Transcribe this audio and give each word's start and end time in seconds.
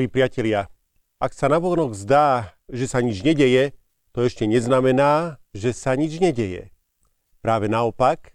Milí 0.00 0.08
priatelia, 0.08 0.64
ak 1.20 1.36
sa 1.36 1.52
navonok 1.52 1.92
zdá, 1.92 2.56
že 2.72 2.88
sa 2.88 3.04
nič 3.04 3.20
nedeje, 3.20 3.76
to 4.16 4.24
ešte 4.24 4.48
neznamená, 4.48 5.36
že 5.52 5.76
sa 5.76 5.92
nič 5.92 6.16
nedeje. 6.16 6.72
Práve 7.44 7.68
naopak, 7.68 8.32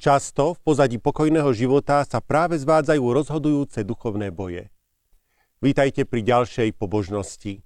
často 0.00 0.56
v 0.56 0.64
pozadí 0.64 0.96
pokojného 0.96 1.52
života 1.52 2.00
sa 2.08 2.24
práve 2.24 2.56
zvádzajú 2.56 3.04
rozhodujúce 3.04 3.84
duchovné 3.84 4.32
boje. 4.32 4.72
Vítajte 5.60 6.08
pri 6.08 6.24
ďalšej 6.24 6.80
pobožnosti. 6.80 7.60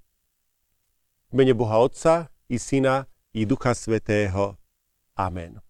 V 1.30 1.32
mene 1.38 1.54
Boha 1.54 1.78
Otca 1.78 2.34
i 2.50 2.58
Syna 2.58 3.06
i 3.30 3.46
Ducha 3.46 3.78
Svetého. 3.78 4.58
Amen. 5.14 5.65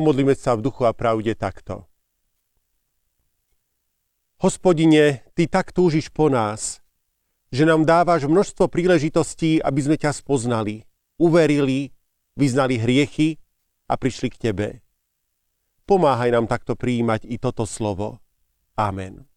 Pomodlíme 0.00 0.32
sa 0.32 0.56
v 0.56 0.64
duchu 0.64 0.88
a 0.88 0.96
pravde 0.96 1.36
takto. 1.36 1.84
Hospodine, 4.40 5.28
Ty 5.36 5.44
tak 5.44 5.76
túžiš 5.76 6.08
po 6.08 6.32
nás, 6.32 6.80
že 7.52 7.68
nám 7.68 7.84
dávaš 7.84 8.24
množstvo 8.24 8.72
príležitostí, 8.72 9.60
aby 9.60 9.80
sme 9.84 10.00
ťa 10.00 10.16
spoznali, 10.16 10.88
uverili, 11.20 11.92
vyznali 12.32 12.80
hriechy 12.80 13.36
a 13.92 14.00
prišli 14.00 14.32
k 14.32 14.40
Tebe. 14.40 14.68
Pomáhaj 15.84 16.32
nám 16.32 16.48
takto 16.48 16.80
prijímať 16.80 17.28
i 17.28 17.36
toto 17.36 17.68
slovo. 17.68 18.24
Amen. 18.80 19.28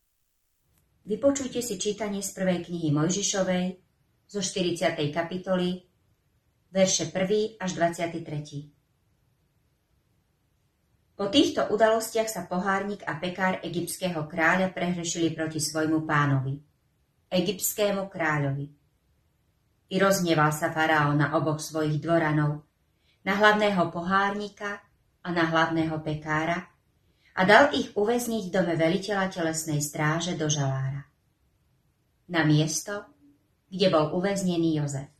Vypočujte 1.03 1.59
si 1.59 1.76
čítanie 1.76 2.23
z 2.23 2.32
prvej 2.40 2.64
knihy 2.64 2.96
Mojžišovej 2.96 3.66
zo 4.32 4.40
40. 4.40 4.96
kapitoly, 5.11 5.84
verše 6.72 7.11
1. 7.11 7.59
až 7.59 7.70
23. 7.76 8.83
Po 11.14 11.30
týchto 11.30 11.70
udalostiach 11.70 12.26
sa 12.26 12.50
pohárnik 12.50 13.06
a 13.06 13.14
pekár 13.22 13.62
egyptského 13.62 14.26
kráľa 14.26 14.74
prehrešili 14.74 15.30
proti 15.30 15.62
svojmu 15.62 16.10
pánovi, 16.10 16.58
egyptskému 17.30 18.10
kráľovi. 18.10 18.66
I 19.94 19.96
rozneval 20.02 20.50
sa 20.50 20.74
faraón 20.74 21.22
na 21.22 21.38
oboch 21.38 21.62
svojich 21.62 22.02
dvoranov, 22.02 22.66
na 23.22 23.38
hlavného 23.38 23.94
pohárnika 23.94 24.82
a 25.22 25.30
na 25.30 25.54
hlavného 25.54 26.02
pekára 26.02 26.66
a 27.38 27.42
dal 27.46 27.70
ich 27.78 27.94
uväzniť 27.94 28.50
v 28.50 28.54
dome 28.54 28.74
veliteľa 28.74 29.30
telesnej 29.30 29.86
stráže 29.86 30.34
do 30.34 30.50
žalára. 30.50 31.06
Na 32.34 32.42
miesto, 32.42 33.06
kde 33.70 33.94
bol 33.94 34.18
uväznený 34.18 34.82
Jozef. 34.82 35.14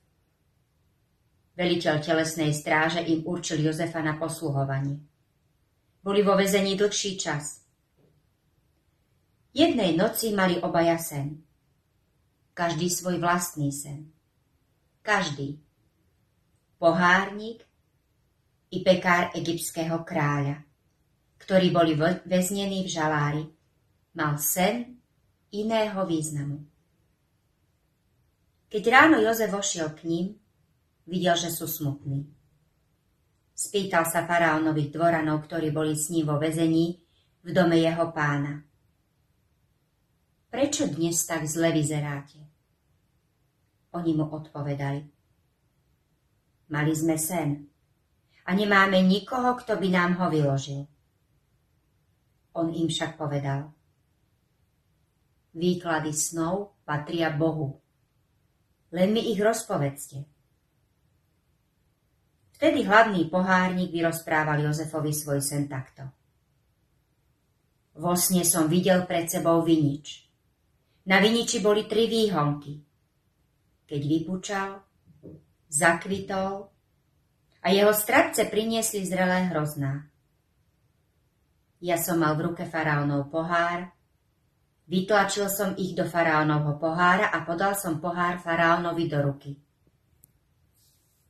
Veliteľ 1.54 2.02
telesnej 2.02 2.50
stráže 2.50 3.06
im 3.06 3.22
určil 3.30 3.62
Jozefa 3.62 4.02
na 4.02 4.18
posluhovanie– 4.18 4.98
boli 6.04 6.20
vo 6.22 6.36
vezení 6.36 6.76
dlhší 6.76 7.18
čas. 7.18 7.64
Jednej 9.56 9.96
noci 9.96 10.36
mali 10.36 10.60
obaja 10.60 11.00
sen. 11.00 11.40
Každý 12.54 12.92
svoj 12.92 13.18
vlastný 13.24 13.72
sen. 13.72 14.12
Každý. 15.02 15.64
Pohárnik 16.78 17.64
i 18.76 18.84
pekár 18.84 19.32
egyptského 19.32 20.04
kráľa, 20.04 20.66
ktorí 21.40 21.72
boli 21.72 21.96
väznení 22.28 22.84
v 22.84 22.90
žalári, 22.90 23.44
mal 24.18 24.36
sen 24.42 25.00
iného 25.54 26.02
významu. 26.04 26.66
Keď 28.74 28.84
ráno 28.90 29.22
Jozef 29.22 29.54
vošiel 29.54 29.94
k 29.94 30.10
ním, 30.10 30.26
videl, 31.06 31.38
že 31.38 31.54
sú 31.54 31.70
smutní. 31.70 32.26
Spýtal 33.54 34.10
sa 34.10 34.26
faraónových 34.26 34.90
dvoranov, 34.94 35.46
ktorí 35.46 35.70
boli 35.70 35.94
s 35.94 36.10
ním 36.10 36.30
vo 36.30 36.42
vezení 36.42 36.98
v 37.46 37.50
dome 37.54 37.78
jeho 37.78 38.10
pána. 38.10 38.66
Prečo 40.50 40.90
dnes 40.90 41.22
tak 41.26 41.46
zle 41.46 41.74
vyzeráte? 41.74 42.42
Oni 43.94 44.12
mu 44.18 44.26
odpovedali. 44.26 45.02
Mali 46.74 46.94
sme 46.98 47.18
sen 47.18 47.70
a 48.44 48.50
nemáme 48.58 48.98
nikoho, 49.06 49.54
kto 49.62 49.78
by 49.78 49.88
nám 49.94 50.18
ho 50.18 50.26
vyložil. 50.34 50.90
On 52.58 52.70
im 52.74 52.90
však 52.90 53.18
povedal. 53.18 53.74
výklady 55.54 56.14
snov 56.14 56.82
patria 56.82 57.30
Bohu. 57.30 57.78
Len 58.94 59.14
mi 59.14 59.34
ich 59.34 59.42
rozpovedzte. 59.42 60.26
Vtedy 62.64 62.88
hlavný 62.88 63.28
pohárnik 63.28 63.92
vyrozprával 63.92 64.64
Jozefovi 64.64 65.12
svoj 65.12 65.44
sen 65.44 65.68
takto. 65.68 66.08
Vo 68.00 68.16
sne 68.16 68.48
som 68.48 68.72
videl 68.72 69.04
pred 69.04 69.28
sebou 69.28 69.68
vinič. 69.68 70.24
Na 71.12 71.20
viniči 71.20 71.60
boli 71.60 71.92
tri 71.92 72.08
výhonky. 72.08 72.80
Keď 73.84 74.02
vypučal, 74.08 74.80
zakvitol 75.68 76.72
a 77.60 77.68
jeho 77.68 77.92
stradce 77.92 78.48
priniesli 78.48 79.04
zrelé 79.04 79.52
hrozná. 79.52 80.08
Ja 81.84 82.00
som 82.00 82.24
mal 82.24 82.40
v 82.40 82.48
ruke 82.48 82.64
faraónov 82.64 83.28
pohár, 83.28 83.92
vytlačil 84.88 85.52
som 85.52 85.76
ich 85.76 86.00
do 86.00 86.08
faraónovho 86.08 86.80
pohára 86.80 87.28
a 87.28 87.44
podal 87.44 87.76
som 87.76 88.00
pohár 88.00 88.40
faraónovi 88.40 89.12
do 89.12 89.20
ruky. 89.20 89.52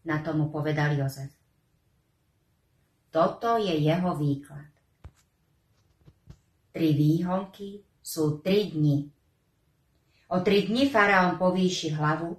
Na 0.04 0.20
tomu 0.20 0.52
povedal 0.52 1.00
Jozef. 1.00 1.32
Toto 3.14 3.62
je 3.62 3.72
jeho 3.72 4.18
výklad. 4.18 4.68
Tri 6.74 6.90
výhonky 6.98 7.86
sú 8.02 8.42
tri 8.42 8.74
dni. 8.74 9.06
O 10.34 10.42
tri 10.42 10.66
dni 10.66 10.90
faraón 10.90 11.38
povýši 11.38 11.94
hlavu, 11.94 12.34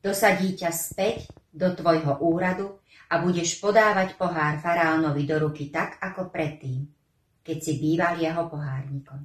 dosadí 0.00 0.56
ťa 0.56 0.72
späť 0.72 1.28
do 1.52 1.68
tvojho 1.76 2.16
úradu 2.24 2.80
a 3.12 3.20
budeš 3.20 3.60
podávať 3.60 4.16
pohár 4.16 4.56
faraónovi 4.58 5.28
do 5.28 5.36
ruky 5.36 5.68
tak, 5.68 6.00
ako 6.00 6.32
predtým, 6.32 6.88
keď 7.44 7.58
si 7.60 7.72
býval 7.76 8.16
jeho 8.16 8.48
pohárnikom. 8.48 9.20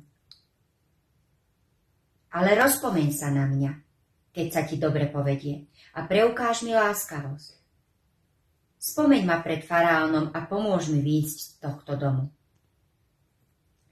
Ale 2.36 2.50
rozpomeň 2.60 3.10
sa 3.16 3.32
na 3.32 3.48
mňa, 3.48 3.72
keď 4.36 4.48
sa 4.52 4.62
ti 4.68 4.76
dobre 4.76 5.08
povedie 5.08 5.72
a 5.94 6.00
preukáž 6.10 6.66
mi 6.66 6.74
láskavosť. 6.74 7.54
Spomeň 8.84 9.22
ma 9.24 9.40
pred 9.40 9.64
faraónom 9.64 10.34
a 10.36 10.44
pomôž 10.44 10.92
mi 10.92 11.00
výjsť 11.00 11.38
z 11.40 11.50
tohto 11.64 11.96
domu. 11.96 12.28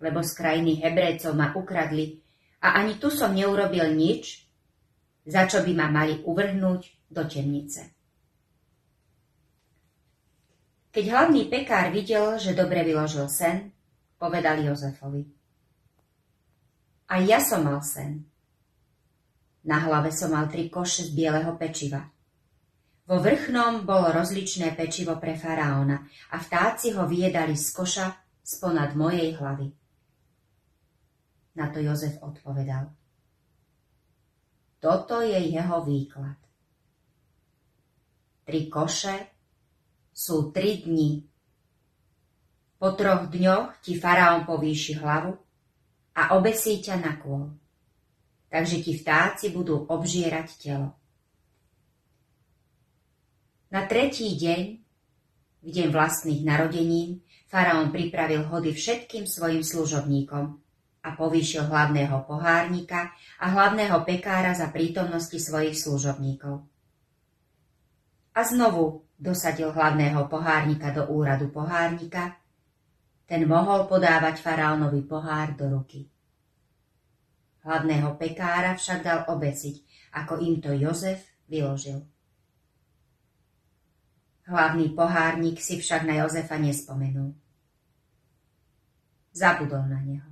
Lebo 0.02 0.20
z 0.20 0.32
krajiny 0.36 0.82
Hebrejcov 0.82 1.32
ma 1.38 1.54
ukradli 1.56 2.20
a 2.60 2.82
ani 2.82 2.98
tu 2.98 3.08
som 3.08 3.32
neurobil 3.32 3.94
nič, 3.94 4.44
za 5.24 5.46
čo 5.46 5.62
by 5.62 5.72
ma 5.78 5.88
mali 5.88 6.20
uvrhnúť 6.26 7.08
do 7.08 7.24
temnice. 7.30 7.94
Keď 10.92 11.06
hlavný 11.08 11.48
pekár 11.48 11.88
videl, 11.96 12.36
že 12.36 12.52
dobre 12.52 12.84
vyložil 12.84 13.32
sen, 13.32 13.72
povedal 14.20 14.60
Jozefovi. 14.60 15.24
A 17.08 17.24
ja 17.24 17.40
som 17.40 17.64
mal 17.64 17.80
sen. 17.80 18.28
Na 19.62 19.78
hlave 19.86 20.10
som 20.10 20.34
mal 20.34 20.50
tri 20.50 20.74
koše 20.74 21.06
z 21.06 21.12
bieleho 21.14 21.54
pečiva. 21.54 22.02
Vo 23.06 23.20
vrchnom 23.20 23.86
bolo 23.86 24.10
rozličné 24.10 24.74
pečivo 24.74 25.20
pre 25.22 25.38
faraóna 25.38 26.02
a 26.34 26.40
vtáci 26.40 26.96
ho 26.96 27.06
vyjedali 27.06 27.54
z 27.54 27.68
koša 27.76 28.08
sponad 28.42 28.98
mojej 28.98 29.38
hlavy. 29.38 29.68
Na 31.60 31.68
to 31.70 31.84
Jozef 31.84 32.18
odpovedal. 32.24 32.88
Toto 34.82 35.22
je 35.22 35.38
jeho 35.38 35.78
výklad. 35.86 36.40
Tri 38.48 38.66
koše 38.66 39.16
sú 40.10 40.50
tri 40.50 40.82
dni. 40.82 41.22
Po 42.82 42.98
troch 42.98 43.30
dňoch 43.30 43.78
ti 43.86 43.94
faraón 43.94 44.42
povýši 44.50 44.98
hlavu 44.98 45.38
a 46.18 46.34
obesí 46.34 46.82
ťa 46.82 46.98
na 46.98 47.14
kôl. 47.22 47.61
Takže 48.52 48.84
ti 48.84 49.00
vtáci 49.00 49.56
budú 49.56 49.88
obžierať 49.88 50.48
telo. 50.60 50.92
Na 53.72 53.88
tretí 53.88 54.36
deň, 54.36 54.62
v 55.64 55.70
deň 55.72 55.88
vlastných 55.96 56.44
narodenín, 56.44 57.24
faraón 57.48 57.96
pripravil 57.96 58.44
hody 58.52 58.76
všetkým 58.76 59.24
svojim 59.24 59.64
služobníkom 59.64 60.60
a 61.02 61.10
povýšil 61.16 61.72
hlavného 61.72 62.28
pohárnika 62.28 63.16
a 63.40 63.46
hlavného 63.48 64.04
pekára 64.04 64.52
za 64.52 64.68
prítomnosti 64.68 65.40
svojich 65.40 65.80
služobníkov. 65.80 66.68
A 68.36 68.40
znovu 68.44 69.08
dosadil 69.16 69.72
hlavného 69.72 70.28
pohárnika 70.28 70.92
do 70.92 71.08
úradu 71.08 71.48
pohárnika, 71.48 72.36
ten 73.24 73.48
mohol 73.48 73.88
podávať 73.88 74.44
faraónovi 74.44 75.08
pohár 75.08 75.56
do 75.56 75.80
ruky. 75.80 76.11
Hlavného 77.62 78.18
pekára 78.18 78.74
však 78.74 79.00
dal 79.06 79.20
obesiť, 79.30 79.86
ako 80.18 80.42
im 80.42 80.58
to 80.58 80.74
Jozef 80.74 81.30
vyložil. 81.46 82.02
Hlavný 84.50 84.98
pohárnik 84.98 85.62
si 85.62 85.78
však 85.78 86.10
na 86.10 86.26
Jozefa 86.26 86.58
nespomenul. 86.58 87.38
Zabudol 89.32 89.86
na 89.88 90.02
neho. 90.02 90.32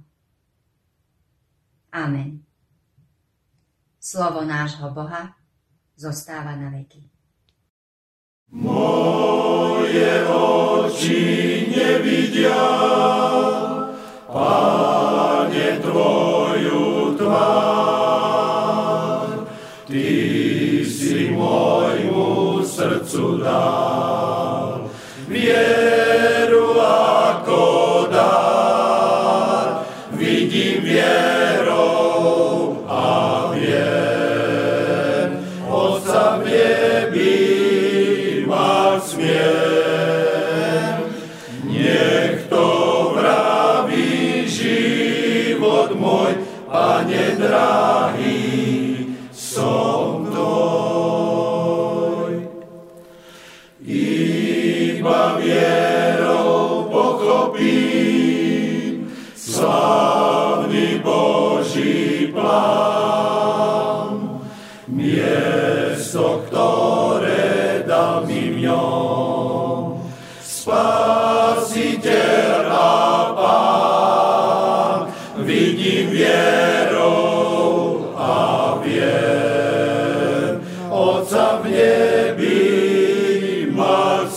Amen. 1.94 2.44
Slovo 4.02 4.42
nášho 4.42 4.90
Boha 4.90 5.38
zostáva 5.96 6.58
na 6.58 6.74
veky. 6.74 7.06
Moje 8.50 10.12
oči 10.26 11.22
nevidia, 11.70 12.66
Pane, 14.26 15.68
Tvoju 15.80 16.39
tvár. 17.30 19.22
Ty 19.86 20.06
si 20.86 21.30
môjmu 21.34 22.62
srdcu 22.66 23.42
dal 23.42 23.89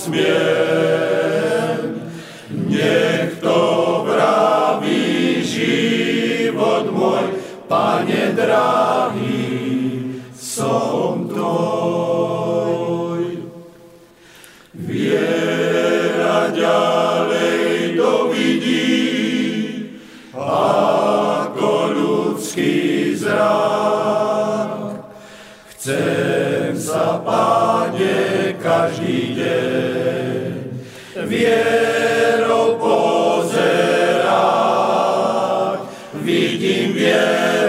smiem. 0.02 1.78
Nech 2.50 3.38
to 3.38 4.02
vraví 4.02 5.38
život 5.47 6.90
môj, 6.90 7.38
Pane 7.71 8.37
drahý, 8.37 9.49
som 10.37 11.25
tvoj. 11.30 13.25
Viera 14.76 16.52
ďalej 16.52 17.97
dovidí, 17.97 19.09
ako 20.37 21.71
ľudský 21.97 23.16
zrak. 23.16 25.00
Chcem 25.73 26.76
sa, 26.76 27.16
Páne, 27.25 28.52
každý 28.61 29.32
deň 29.40 29.92
vierou 31.33 32.77
pozerať. 32.77 34.29
Vidím 36.21 36.93
vierou 36.93 37.62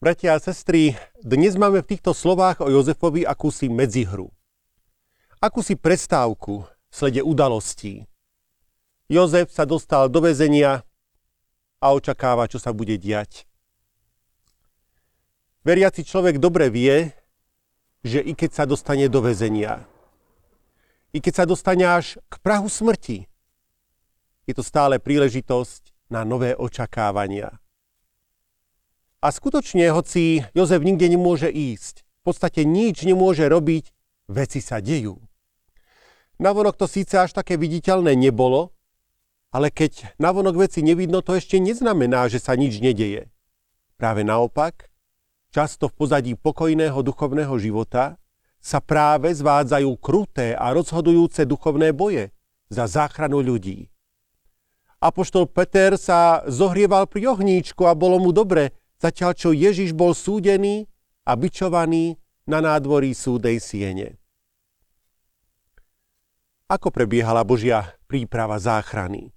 Bratia 0.00 0.32
a 0.32 0.40
sestry, 0.40 0.96
dnes 1.20 1.60
máme 1.60 1.84
v 1.84 1.92
týchto 1.92 2.16
slovách 2.16 2.64
o 2.64 2.72
Jozefovi 2.72 3.28
akúsi 3.28 3.68
medzihru. 3.68 4.32
Akúsi 5.44 5.76
prestávku 5.76 6.64
v 6.64 6.88
slede 6.88 7.20
udalostí. 7.20 8.08
Jozef 9.12 9.52
sa 9.52 9.68
dostal 9.68 10.08
do 10.08 10.24
väzenia 10.24 10.88
a 11.84 11.86
očakáva, 11.92 12.48
čo 12.48 12.56
sa 12.56 12.72
bude 12.72 12.96
diať. 12.96 13.44
Veriaci 15.68 16.00
človek 16.00 16.40
dobre 16.40 16.72
vie, 16.72 17.12
že 18.00 18.24
i 18.24 18.32
keď 18.32 18.56
sa 18.56 18.64
dostane 18.64 19.04
do 19.04 19.20
väzenia, 19.20 19.84
i 21.12 21.20
keď 21.20 21.32
sa 21.36 21.44
dostane 21.44 21.84
až 21.84 22.16
k 22.32 22.40
prahu 22.40 22.72
smrti, 22.72 23.28
je 24.48 24.52
to 24.56 24.64
stále 24.64 24.96
príležitosť 24.96 25.92
na 26.08 26.24
nové 26.24 26.56
očakávania. 26.56 27.60
A 29.20 29.28
skutočne, 29.28 29.92
hoci 29.92 30.48
Jozef 30.56 30.80
nikde 30.80 31.04
nemôže 31.12 31.52
ísť, 31.52 32.08
v 32.20 32.22
podstate 32.24 32.64
nič 32.64 33.04
nemôže 33.04 33.44
robiť, 33.52 33.92
veci 34.32 34.64
sa 34.64 34.80
dejú. 34.80 35.20
Navonok 36.40 36.80
to 36.80 36.88
síce 36.88 37.12
až 37.12 37.36
také 37.36 37.60
viditeľné 37.60 38.16
nebolo, 38.16 38.72
ale 39.52 39.68
keď 39.68 40.16
navonok 40.16 40.64
veci 40.64 40.80
nevidno, 40.80 41.20
to 41.20 41.36
ešte 41.36 41.60
neznamená, 41.60 42.32
že 42.32 42.40
sa 42.40 42.56
nič 42.56 42.80
nedeje. 42.80 43.28
Práve 44.00 44.24
naopak, 44.24 44.88
často 45.52 45.92
v 45.92 45.96
pozadí 46.00 46.32
pokojného 46.32 46.96
duchovného 47.04 47.52
života 47.60 48.16
sa 48.56 48.80
práve 48.80 49.36
zvádzajú 49.36 49.90
kruté 50.00 50.56
a 50.56 50.72
rozhodujúce 50.72 51.44
duchovné 51.44 51.92
boje 51.92 52.32
za 52.72 52.88
záchranu 52.88 53.44
ľudí. 53.44 53.92
Apoštol 55.00 55.44
Peter 55.48 55.96
sa 56.00 56.44
zohrieval 56.48 57.04
pri 57.04 57.36
ohníčku 57.36 57.84
a 57.84 57.92
bolo 57.92 58.16
mu 58.16 58.32
dobre, 58.32 58.79
zatiaľ 59.00 59.32
čo 59.32 59.56
Ježiš 59.56 59.96
bol 59.96 60.12
súdený 60.12 60.84
a 61.24 61.32
bičovaný 61.32 62.20
na 62.44 62.60
nádvorí 62.60 63.16
súdej 63.16 63.56
siene. 63.58 64.20
Ako 66.70 66.92
prebiehala 66.94 67.42
Božia 67.42 67.98
príprava 68.06 68.60
záchrany? 68.60 69.32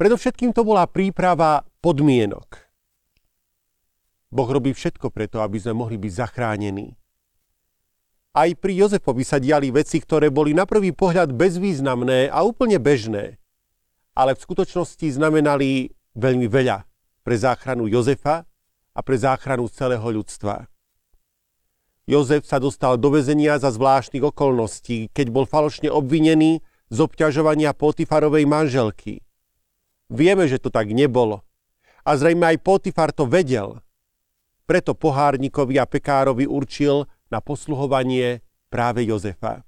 Predovšetkým 0.00 0.56
to 0.56 0.64
bola 0.64 0.88
príprava 0.88 1.60
podmienok. 1.84 2.56
Boh 4.30 4.48
robí 4.48 4.72
všetko 4.72 5.12
preto, 5.12 5.44
aby 5.44 5.60
sme 5.60 5.84
mohli 5.84 6.00
byť 6.00 6.12
zachránení. 6.16 6.96
Aj 8.30 8.48
pri 8.54 8.78
Jozefovi 8.78 9.26
sa 9.26 9.42
diali 9.42 9.74
veci, 9.74 9.98
ktoré 9.98 10.30
boli 10.30 10.54
na 10.54 10.64
prvý 10.64 10.94
pohľad 10.94 11.34
bezvýznamné 11.34 12.30
a 12.30 12.46
úplne 12.46 12.78
bežné, 12.78 13.42
ale 14.14 14.38
v 14.38 14.44
skutočnosti 14.46 15.18
znamenali 15.18 15.90
veľmi 16.14 16.46
veľa 16.46 16.89
pre 17.24 17.36
záchranu 17.36 17.86
Jozefa 17.86 18.48
a 18.96 19.00
pre 19.00 19.16
záchranu 19.16 19.68
celého 19.70 20.04
ľudstva. 20.04 20.66
Jozef 22.10 22.42
sa 22.42 22.58
dostal 22.58 22.98
do 22.98 23.14
väzenia 23.14 23.54
za 23.62 23.70
zvláštnych 23.70 24.34
okolností, 24.34 25.14
keď 25.14 25.26
bol 25.30 25.46
falošne 25.46 25.86
obvinený 25.86 26.58
z 26.90 26.98
obťažovania 26.98 27.70
Potifarovej 27.70 28.50
manželky. 28.50 29.22
Vieme, 30.10 30.50
že 30.50 30.58
to 30.58 30.74
tak 30.74 30.90
nebolo. 30.90 31.46
A 32.02 32.18
zrejme 32.18 32.50
aj 32.50 32.66
Potifar 32.66 33.14
to 33.14 33.30
vedel. 33.30 33.78
Preto 34.66 34.98
pohárnikovi 34.98 35.78
a 35.78 35.86
pekárovi 35.86 36.50
určil 36.50 37.06
na 37.30 37.38
posluhovanie 37.38 38.42
práve 38.66 39.06
Jozefa. 39.06 39.62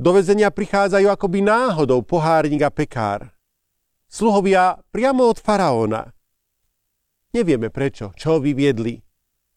Do 0.00 0.16
väzenia 0.16 0.48
prichádzajú 0.48 1.04
akoby 1.10 1.44
náhodou 1.44 2.00
pohárnik 2.00 2.64
a 2.64 2.72
pekár. 2.72 3.28
Sluhovia 4.08 4.80
priamo 4.88 5.28
od 5.28 5.36
faraóna. 5.36 6.08
Nevieme 7.36 7.68
prečo, 7.68 8.16
čo 8.16 8.40
vyviedli. 8.40 9.04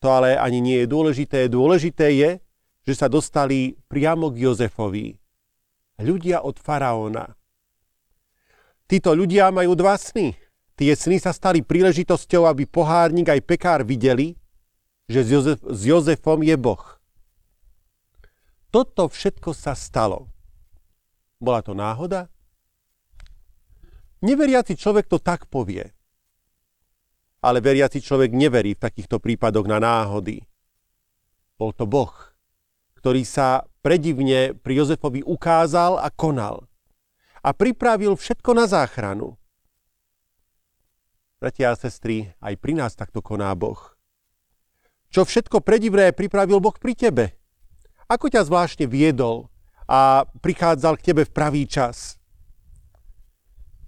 To 0.03 0.11
ale 0.11 0.35
ani 0.35 0.59
nie 0.59 0.83
je 0.83 0.91
dôležité. 0.91 1.47
Dôležité 1.47 2.11
je, 2.11 2.29
že 2.83 2.93
sa 2.99 3.07
dostali 3.07 3.79
priamo 3.87 4.27
k 4.27 4.43
Jozefovi. 4.43 5.15
Ľudia 6.03 6.43
od 6.43 6.59
faraóna. 6.59 7.31
Títo 8.91 9.15
ľudia 9.15 9.47
majú 9.55 9.71
dva 9.71 9.95
sny. 9.95 10.35
Tie 10.75 10.91
sny 10.91 11.21
sa 11.21 11.31
stali 11.31 11.63
príležitosťou, 11.63 12.43
aby 12.43 12.67
pohárnik 12.67 13.31
aj 13.31 13.39
pekár 13.47 13.87
videli, 13.87 14.35
že 15.07 15.23
s, 15.23 15.29
Jozef, 15.31 15.59
s 15.63 15.79
Jozefom 15.87 16.43
je 16.43 16.59
Boh. 16.59 16.83
Toto 18.67 19.07
všetko 19.07 19.55
sa 19.55 19.79
stalo. 19.79 20.27
Bola 21.39 21.63
to 21.63 21.71
náhoda? 21.71 22.27
Neveriaci 24.21 24.77
človek 24.77 25.09
to 25.09 25.17
tak 25.17 25.49
povie. 25.49 25.89
Ale 27.41 27.57
veriaci 27.57 28.05
človek 28.05 28.29
neverí 28.37 28.77
v 28.77 28.83
takýchto 28.85 29.17
prípadoch 29.17 29.65
na 29.65 29.81
náhody. 29.81 30.45
Bol 31.57 31.73
to 31.73 31.89
Boh, 31.89 32.13
ktorý 33.01 33.25
sa 33.25 33.65
predivne 33.81 34.53
pri 34.53 34.85
Jozefovi 34.85 35.25
ukázal 35.25 35.97
a 35.97 36.13
konal. 36.13 36.69
A 37.41 37.49
pripravil 37.49 38.13
všetko 38.13 38.53
na 38.53 38.69
záchranu. 38.69 39.41
Bratia 41.41 41.73
a 41.73 41.75
sestry, 41.77 42.29
aj 42.37 42.61
pri 42.61 42.77
nás 42.77 42.93
takto 42.93 43.25
koná 43.25 43.49
Boh. 43.57 43.97
Čo 45.09 45.25
všetko 45.25 45.65
predivné 45.65 46.13
pripravil 46.13 46.61
Boh 46.61 46.77
pri 46.77 46.93
tebe? 46.93 47.25
Ako 48.05 48.29
ťa 48.29 48.45
zvláštne 48.45 48.85
viedol 48.85 49.49
a 49.89 50.29
prichádzal 50.29 51.01
k 51.01 51.05
tebe 51.09 51.25
v 51.25 51.33
pravý 51.33 51.65
čas? 51.65 52.20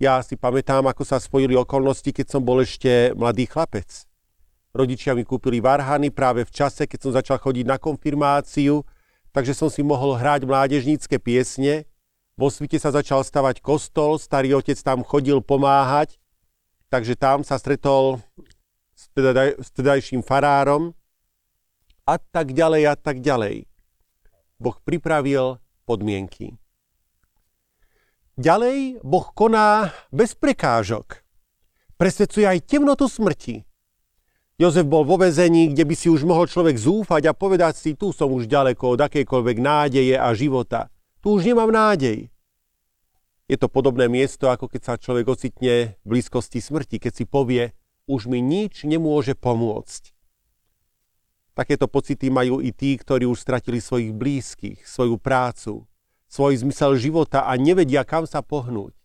Ja 0.04 0.20
si 0.20 0.36
pamätám, 0.36 0.84
ako 0.84 1.08
sa 1.08 1.16
spojili 1.16 1.56
okolnosti, 1.56 2.12
keď 2.12 2.28
som 2.28 2.44
bol 2.44 2.60
ešte 2.60 3.16
mladý 3.16 3.48
chlapec. 3.48 3.88
Rodičia 4.76 5.16
mi 5.16 5.24
kúpili 5.24 5.64
varhany 5.64 6.12
práve 6.12 6.44
v 6.44 6.52
čase, 6.52 6.92
keď 6.92 7.00
som 7.00 7.16
začal 7.16 7.40
chodiť 7.40 7.64
na 7.64 7.80
konfirmáciu, 7.80 8.84
takže 9.32 9.56
som 9.56 9.72
si 9.72 9.80
mohol 9.80 10.20
hrať 10.20 10.44
mládežnícke 10.44 11.24
piesne. 11.24 11.88
Vo 12.36 12.52
svite 12.52 12.84
sa 12.84 12.92
začal 12.92 13.24
stavať 13.24 13.64
kostol, 13.64 14.20
starý 14.20 14.60
otec 14.60 14.76
tam 14.84 15.08
chodil 15.08 15.40
pomáhať, 15.40 16.20
takže 16.92 17.16
tam 17.16 17.48
sa 17.48 17.56
stretol 17.56 18.20
s, 18.92 19.08
teda, 19.16 19.56
s 19.56 19.72
tedajším 19.72 20.20
farárom 20.20 20.92
a 22.04 22.20
tak 22.20 22.52
ďalej 22.52 22.92
a 22.92 22.96
tak 23.00 23.24
ďalej. 23.24 23.72
Boh 24.60 24.76
pripravil 24.84 25.64
podmienky. 25.88 26.60
Ďalej 28.34 29.06
Boh 29.06 29.30
koná 29.30 29.94
bez 30.10 30.34
prekážok. 30.34 31.22
Presvedcuje 32.02 32.50
aj 32.50 32.66
temnotu 32.66 33.06
smrti. 33.06 33.62
Jozef 34.58 34.90
bol 34.90 35.06
vo 35.06 35.22
vezení, 35.22 35.70
kde 35.70 35.86
by 35.86 35.94
si 35.94 36.10
už 36.10 36.26
mohol 36.26 36.50
človek 36.50 36.74
zúfať 36.74 37.30
a 37.30 37.38
povedať 37.38 37.78
si, 37.78 37.90
tu 37.94 38.10
som 38.10 38.34
už 38.34 38.50
ďaleko 38.50 38.98
od 38.98 39.06
akejkoľvek 39.06 39.58
nádeje 39.62 40.18
a 40.18 40.34
života. 40.34 40.90
Tu 41.22 41.30
už 41.30 41.46
nemám 41.46 41.70
nádej. 41.70 42.34
Je 43.46 43.58
to 43.62 43.70
podobné 43.70 44.10
miesto, 44.10 44.50
ako 44.50 44.66
keď 44.66 44.82
sa 44.82 44.94
človek 44.98 45.30
ocitne 45.30 46.02
v 46.02 46.18
blízkosti 46.18 46.58
smrti, 46.58 46.98
keď 46.98 47.14
si 47.14 47.26
povie, 47.30 47.78
už 48.10 48.34
mi 48.34 48.42
nič 48.42 48.82
nemôže 48.90 49.38
pomôcť. 49.38 50.10
Takéto 51.54 51.86
pocity 51.86 52.34
majú 52.34 52.66
i 52.66 52.74
tí, 52.74 52.98
ktorí 52.98 53.30
už 53.30 53.38
stratili 53.38 53.78
svojich 53.78 54.10
blízkych, 54.10 54.90
svoju 54.90 55.22
prácu, 55.22 55.86
svoj 56.34 56.66
zmysel 56.66 56.98
života 56.98 57.46
a 57.46 57.54
nevedia, 57.62 58.02
kam 58.02 58.26
sa 58.26 58.42
pohnúť. 58.42 58.98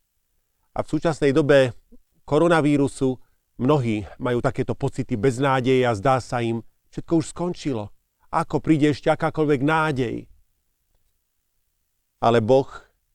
A 0.72 0.80
v 0.80 0.88
súčasnej 0.88 1.36
dobe 1.36 1.76
koronavírusu 2.24 3.20
mnohí 3.60 4.08
majú 4.16 4.40
takéto 4.40 4.72
pocity 4.72 5.12
beznádeje 5.20 5.84
a 5.84 5.92
zdá 5.92 6.24
sa 6.24 6.40
im, 6.40 6.64
všetko 6.88 7.12
už 7.20 7.26
skončilo. 7.36 7.92
Ako 8.32 8.64
príde 8.64 8.96
ešte 8.96 9.12
akákoľvek 9.12 9.60
nádej? 9.60 10.16
Ale 12.24 12.40
Boh 12.40 12.68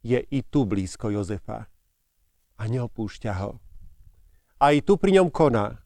je 0.06 0.22
i 0.22 0.40
tu 0.46 0.70
blízko 0.70 1.10
Jozefa 1.10 1.66
a 2.54 2.64
neopúšťa 2.70 3.34
ho. 3.42 3.58
Aj 4.62 4.76
tu 4.86 4.94
pri 5.02 5.18
ňom 5.18 5.34
koná. 5.34 5.82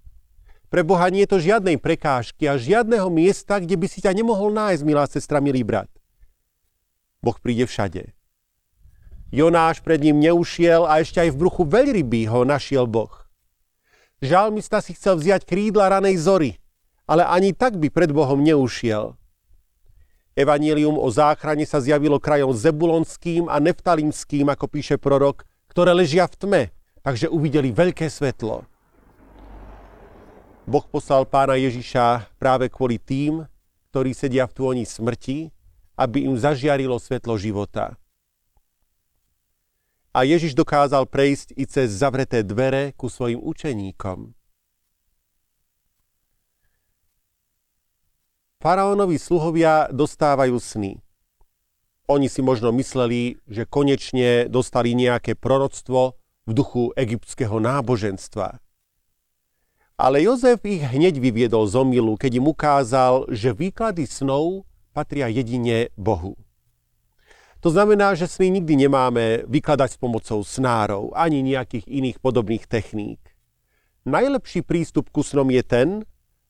Pre 0.67 0.83
Boha 0.83 1.07
nie 1.07 1.23
je 1.23 1.31
to 1.31 1.39
žiadnej 1.39 1.79
prekážky 1.79 2.43
a 2.43 2.59
žiadneho 2.59 3.07
miesta, 3.07 3.63
kde 3.63 3.79
by 3.79 3.87
si 3.87 4.03
ťa 4.03 4.11
nemohol 4.11 4.51
nájsť, 4.51 4.83
milá 4.83 5.07
sestra, 5.07 5.39
milý 5.39 5.63
brat. 5.63 5.87
Boh 7.23 7.39
príde 7.39 7.63
všade. 7.63 8.16
Jonáš 9.27 9.83
pred 9.83 9.99
ním 9.99 10.23
neušiel 10.23 10.87
a 10.87 11.03
ešte 11.03 11.19
aj 11.19 11.35
v 11.35 11.39
bruchu 11.43 11.67
veľryby 11.67 12.31
ho 12.31 12.47
našiel 12.47 12.87
Boh. 12.87 13.11
Žalmista 14.23 14.79
si 14.79 14.95
chcel 14.95 15.19
vziať 15.19 15.43
krídla 15.43 15.91
ranej 15.91 16.15
zory, 16.17 16.51
ale 17.03 17.27
ani 17.27 17.51
tak 17.51 17.75
by 17.75 17.91
pred 17.91 18.09
Bohom 18.15 18.39
neušiel. 18.39 19.19
Evangelium 20.37 20.95
o 20.95 21.09
záchrane 21.11 21.65
sa 21.67 21.81
zjavilo 21.81 22.21
krajom 22.21 22.53
Zebulonským 22.53 23.49
a 23.49 23.57
Neftalimským, 23.59 24.47
ako 24.47 24.65
píše 24.69 24.95
prorok, 24.95 25.43
ktoré 25.67 25.91
ležia 25.91 26.29
v 26.29 26.35
tme, 26.37 26.61
takže 27.03 27.27
uvideli 27.27 27.73
veľké 27.73 28.07
svetlo. 28.07 28.63
Boh 30.67 30.85
poslal 30.87 31.27
pána 31.27 31.59
Ježiša 31.59 32.37
práve 32.39 32.71
kvôli 32.71 33.01
tým, 33.01 33.43
ktorí 33.91 34.13
sedia 34.13 34.45
v 34.45 34.55
tôni 34.55 34.83
smrti, 34.85 35.49
aby 35.97 36.29
im 36.29 36.37
zažiarilo 36.37 37.01
svetlo 37.01 37.33
života. 37.35 37.97
A 40.17 40.25
Ježiš 40.25 40.57
dokázal 40.57 41.05
prejsť 41.05 41.53
i 41.53 41.69
cez 41.69 41.93
zavreté 41.93 42.41
dvere 42.41 42.89
ku 42.97 43.05
svojim 43.05 43.37
učeníkom. 43.37 44.33
Faraónovi 48.57 49.21
sluhovia 49.21 49.93
dostávajú 49.93 50.57
sny. 50.57 50.97
Oni 52.09 52.25
si 52.33 52.41
možno 52.41 52.73
mysleli, 52.73 53.37
že 53.45 53.69
konečne 53.69 54.49
dostali 54.49 54.97
nejaké 54.97 55.37
proroctvo 55.37 56.17
v 56.49 56.51
duchu 56.51 56.89
egyptského 56.97 57.61
náboženstva. 57.61 58.57
Ale 60.01 60.17
Jozef 60.25 60.65
ich 60.65 60.81
hneď 60.81 61.21
vyviedol 61.21 61.69
z 61.69 61.77
omilu, 61.77 62.17
keď 62.17 62.41
im 62.41 62.49
ukázal, 62.49 63.29
že 63.29 63.53
výklady 63.53 64.09
snov 64.09 64.65
patria 64.97 65.29
jedine 65.29 65.93
Bohu. 65.93 66.46
To 67.67 67.75
znamená, 67.75 68.15
že 68.15 68.31
sny 68.31 68.63
nikdy 68.63 68.87
nemáme 68.87 69.43
vykladať 69.43 69.89
s 69.91 69.97
pomocou 69.99 70.39
snárov 70.39 71.11
ani 71.11 71.43
nejakých 71.43 71.83
iných 71.83 72.23
podobných 72.23 72.63
techník. 72.63 73.19
Najlepší 74.07 74.63
prístup 74.63 75.11
ku 75.11 75.19
snom 75.19 75.51
je 75.51 75.59
ten, 75.67 75.87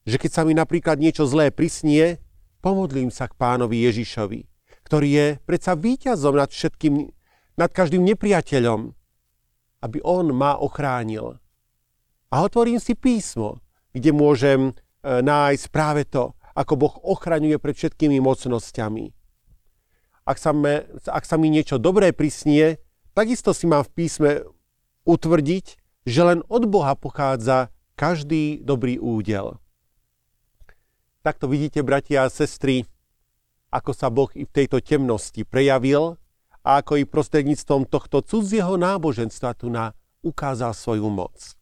že 0.05 0.21
keď 0.21 0.29
sa 0.29 0.45
mi 0.45 0.53
napríklad 0.53 1.01
niečo 1.01 1.25
zlé 1.25 1.49
prisnie, 1.49 2.21
pomodlím 2.61 3.09
sa 3.09 3.25
k 3.25 3.33
pánovi 3.33 3.81
Ježišovi, 3.89 4.45
ktorý 4.85 5.09
je 5.09 5.27
predsa 5.41 5.73
víťazom 5.73 6.37
nad 6.37 6.53
všetkým, 6.53 7.09
nad 7.57 7.73
každým 7.73 8.05
nepriateľom, 8.13 8.93
aby 9.89 9.97
on 10.05 10.29
ma 10.37 10.61
ochránil 10.61 11.41
a 12.29 12.45
otvorím 12.45 12.77
si 12.77 12.93
písmo, 12.93 13.57
kde 13.89 14.13
môžem 14.13 14.69
e, 14.69 14.73
nájsť 15.01 15.65
práve 15.73 16.05
to, 16.05 16.37
ako 16.53 16.77
Boh 16.77 16.93
ochraňuje 17.01 17.57
pred 17.57 17.73
všetkými 17.73 18.21
mocnosťami. 18.21 19.16
Ak 20.27 20.35
sa, 20.35 20.51
me, 20.51 20.83
ak 21.07 21.23
sa 21.23 21.39
mi 21.39 21.47
niečo 21.47 21.79
dobré 21.79 22.11
prisnie, 22.11 22.83
takisto 23.15 23.55
si 23.55 23.63
mám 23.63 23.87
v 23.87 23.93
písme 23.95 24.31
utvrdiť, 25.07 25.65
že 26.03 26.21
len 26.27 26.43
od 26.51 26.67
Boha 26.67 26.99
pochádza 26.99 27.71
každý 27.95 28.59
dobrý 28.59 28.99
údel. 28.99 29.55
Takto 31.23 31.47
vidíte, 31.47 31.79
bratia 31.79 32.27
a 32.27 32.31
sestry, 32.31 32.83
ako 33.71 33.91
sa 33.95 34.11
Boh 34.11 34.31
i 34.35 34.43
v 34.43 34.51
tejto 34.51 34.83
temnosti 34.83 35.47
prejavil 35.47 36.19
a 36.63 36.83
ako 36.83 36.99
i 36.99 37.07
prostredníctvom 37.07 37.87
tohto 37.87 38.19
cudzieho 38.19 38.75
náboženstva 38.75 39.55
tu 39.55 39.71
na 39.71 39.95
ukázal 40.23 40.75
svoju 40.75 41.07
moc. 41.07 41.55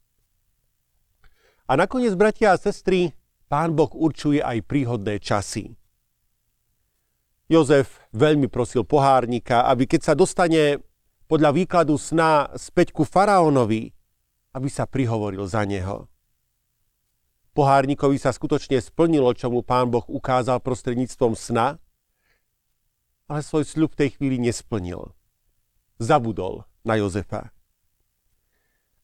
A 1.66 1.74
nakoniec, 1.78 2.14
bratia 2.14 2.54
a 2.54 2.62
sestry, 2.62 3.14
pán 3.50 3.74
Boh 3.74 3.90
určuje 3.90 4.42
aj 4.42 4.66
príhodné 4.66 5.18
časy. 5.18 5.74
Jozef 7.46 8.02
veľmi 8.10 8.50
prosil 8.50 8.82
pohárnika, 8.82 9.70
aby 9.70 9.86
keď 9.86 10.02
sa 10.02 10.14
dostane 10.18 10.82
podľa 11.30 11.54
výkladu 11.54 11.94
sna 11.98 12.50
späť 12.58 12.90
ku 12.94 13.06
faraónovi, 13.06 13.94
aby 14.58 14.70
sa 14.70 14.90
prihovoril 14.90 15.46
za 15.46 15.62
neho. 15.66 16.10
Pohárnikovi 17.56 18.20
sa 18.20 18.36
skutočne 18.36 18.82
splnilo, 18.82 19.32
čo 19.32 19.48
mu 19.48 19.64
pán 19.64 19.88
Boh 19.88 20.04
ukázal 20.10 20.60
prostredníctvom 20.60 21.40
sna, 21.40 21.80
ale 23.26 23.42
svoj 23.42 23.66
sľub 23.66 23.96
tej 23.96 24.18
chvíli 24.18 24.38
nesplnil. 24.42 25.14
Zabudol 25.98 26.68
na 26.84 27.00
Jozefa. 27.00 27.56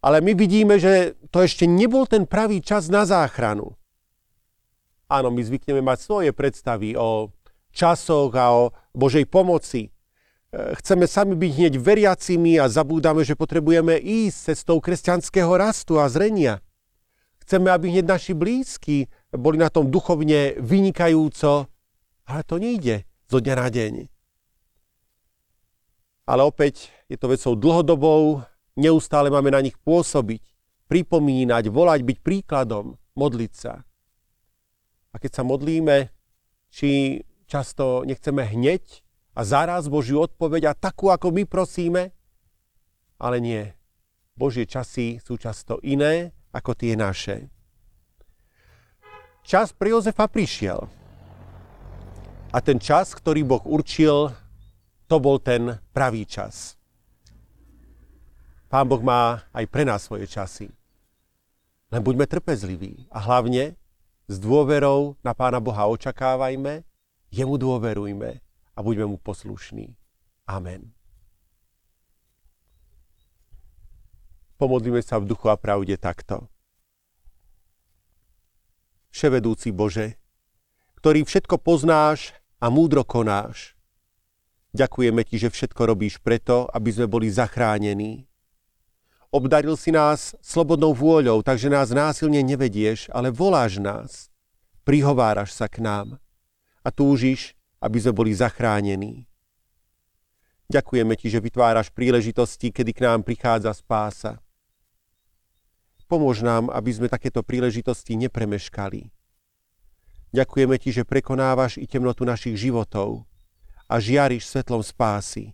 Ale 0.01 0.17
my 0.19 0.33
vidíme, 0.33 0.81
že 0.81 1.13
to 1.29 1.45
ešte 1.45 1.69
nebol 1.69 2.09
ten 2.09 2.25
pravý 2.25 2.59
čas 2.59 2.89
na 2.89 3.05
záchranu. 3.05 3.77
Áno, 5.07 5.29
my 5.29 5.41
zvykneme 5.45 5.85
mať 5.85 5.99
svoje 6.01 6.29
predstavy 6.33 6.97
o 6.97 7.29
časoch 7.71 8.31
a 8.35 8.45
o 8.51 8.63
Božej 8.93 9.25
pomoci. 9.27 9.87
E, 9.87 9.89
chceme 10.79 11.07
sami 11.07 11.33
byť 11.35 11.51
hneď 11.57 11.73
veriacimi 11.79 12.59
a 12.59 12.67
zabúdame, 12.67 13.25
že 13.25 13.39
potrebujeme 13.39 13.97
ísť 13.97 14.53
cestou 14.53 14.77
kresťanského 14.83 15.51
rastu 15.55 15.97
a 15.97 16.11
zrenia. 16.11 16.59
Chceme, 17.41 17.71
aby 17.71 17.91
hneď 17.91 18.05
naši 18.05 18.37
blízki 18.37 19.09
boli 19.33 19.57
na 19.57 19.73
tom 19.73 19.89
duchovne 19.89 20.59
vynikajúco, 20.61 21.67
ale 22.29 22.41
to 22.45 22.55
nejde 22.61 23.03
zo 23.27 23.41
dňa 23.41 23.55
na 23.57 23.67
deň. 23.67 23.93
Ale 26.29 26.41
opäť 26.45 26.93
je 27.11 27.17
to 27.19 27.27
vecou 27.27 27.57
dlhodobou, 27.57 28.45
Neustále 28.79 29.27
máme 29.27 29.51
na 29.51 29.59
nich 29.59 29.75
pôsobiť, 29.83 30.39
pripomínať, 30.87 31.67
volať, 31.67 31.99
byť 32.07 32.17
príkladom, 32.23 32.95
modliť 33.19 33.51
sa. 33.51 33.83
A 35.11 35.15
keď 35.19 35.31
sa 35.37 35.43
modlíme, 35.43 36.07
či 36.71 37.19
často 37.51 38.07
nechceme 38.07 38.47
hneď 38.47 39.03
a 39.35 39.43
zaraz 39.43 39.91
Božiu 39.91 40.23
odpoveď 40.23 40.71
a 40.71 40.77
takú, 40.79 41.11
ako 41.11 41.35
my 41.35 41.43
prosíme, 41.43 42.15
ale 43.19 43.43
nie. 43.43 43.75
Božie 44.39 44.63
časy 44.63 45.19
sú 45.19 45.35
často 45.35 45.83
iné 45.83 46.31
ako 46.55 46.71
tie 46.71 46.95
naše. 46.95 47.51
Čas 49.43 49.75
pri 49.75 49.91
Jozefa 49.91 50.31
prišiel. 50.31 50.87
A 52.51 52.57
ten 52.63 52.79
čas, 52.79 53.11
ktorý 53.11 53.43
Boh 53.43 53.63
určil, 53.67 54.31
to 55.11 55.15
bol 55.19 55.39
ten 55.39 55.79
pravý 55.91 56.23
čas. 56.23 56.79
Pán 58.71 58.87
Boh 58.87 59.03
má 59.03 59.43
aj 59.51 59.67
pre 59.67 59.83
nás 59.83 60.07
svoje 60.07 60.27
časy. 60.27 60.71
Len 61.91 61.99
buďme 61.99 62.23
trpezliví 62.23 63.11
a 63.11 63.19
hlavne 63.19 63.75
s 64.31 64.39
dôverou 64.39 65.19
na 65.19 65.35
Pána 65.35 65.59
Boha 65.59 65.91
očakávajme, 65.91 66.87
jemu 67.31 67.55
dôverujme 67.57 68.43
a 68.75 68.79
buďme 68.83 69.15
mu 69.15 69.17
poslušní. 69.17 69.95
Amen. 70.45 70.91
Pomodlíme 74.59 75.01
sa 75.01 75.17
v 75.17 75.25
duchu 75.25 75.49
a 75.49 75.57
pravde 75.57 75.97
takto. 75.97 76.45
Vševedúci 79.09 79.73
Bože, 79.73 80.21
ktorý 81.01 81.25
všetko 81.25 81.57
poznáš 81.57 82.37
a 82.61 82.69
múdro 82.69 83.01
konáš, 83.01 83.73
ďakujeme 84.77 85.25
Ti, 85.25 85.47
že 85.47 85.49
všetko 85.49 85.81
robíš 85.89 86.21
preto, 86.21 86.69
aby 86.69 86.93
sme 86.93 87.09
boli 87.09 87.27
zachránení 87.27 88.29
Obdaril 89.31 89.79
si 89.79 89.95
nás 89.95 90.35
slobodnou 90.43 90.91
vôľou, 90.91 91.39
takže 91.39 91.71
nás 91.71 91.87
násilne 91.95 92.43
nevedieš, 92.43 93.07
ale 93.15 93.31
voláš 93.31 93.79
nás. 93.79 94.27
Prihováraš 94.83 95.55
sa 95.55 95.71
k 95.71 95.79
nám 95.79 96.19
a 96.81 96.89
túžiš, 96.89 97.53
aby 97.81 97.97
sme 97.97 98.13
boli 98.13 98.31
zachránení. 98.33 99.25
Ďakujeme 100.71 101.19
ti, 101.19 101.27
že 101.27 101.43
vytváraš 101.43 101.91
príležitosti, 101.91 102.71
kedy 102.71 102.91
k 102.95 103.03
nám 103.03 103.27
prichádza 103.27 103.75
spása. 103.75 104.39
Pomôž 106.07 106.43
nám, 106.43 106.71
aby 106.71 106.91
sme 106.91 107.07
takéto 107.11 107.43
príležitosti 107.43 108.15
nepremeškali. 108.19 109.11
Ďakujeme 110.31 110.75
ti, 110.79 110.95
že 110.95 111.03
prekonávaš 111.03 111.75
i 111.75 111.87
temnotu 111.87 112.23
našich 112.23 112.55
životov 112.55 113.27
a 113.91 113.99
žiariš 113.99 114.47
svetlom 114.47 114.79
spásy. 114.79 115.51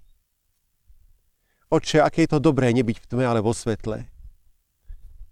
Oče, 1.74 2.00
aké 2.00 2.26
je 2.26 2.38
to 2.38 2.40
dobré 2.40 2.70
nebyť 2.72 2.98
v 3.02 3.08
tme, 3.10 3.26
ale 3.26 3.42
vo 3.42 3.58
svetle. 3.58 4.06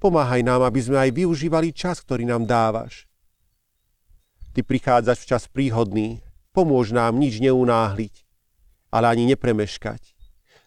Pomáhaj 0.01 0.41
nám, 0.41 0.65
aby 0.65 0.81
sme 0.81 0.97
aj 0.97 1.13
využívali 1.13 1.71
čas, 1.71 2.01
ktorý 2.01 2.25
nám 2.25 2.49
dávaš. 2.49 3.05
Ty 4.55 4.63
prichádzaš 4.63 5.27
v 5.27 5.29
čas 5.35 5.43
príhodný, 5.51 6.23
pomôž 6.55 6.95
nám 6.95 7.19
nič 7.19 7.43
neunáhliť, 7.43 8.23
ale 8.87 9.11
ani 9.11 9.35
nepremeškať. 9.35 10.15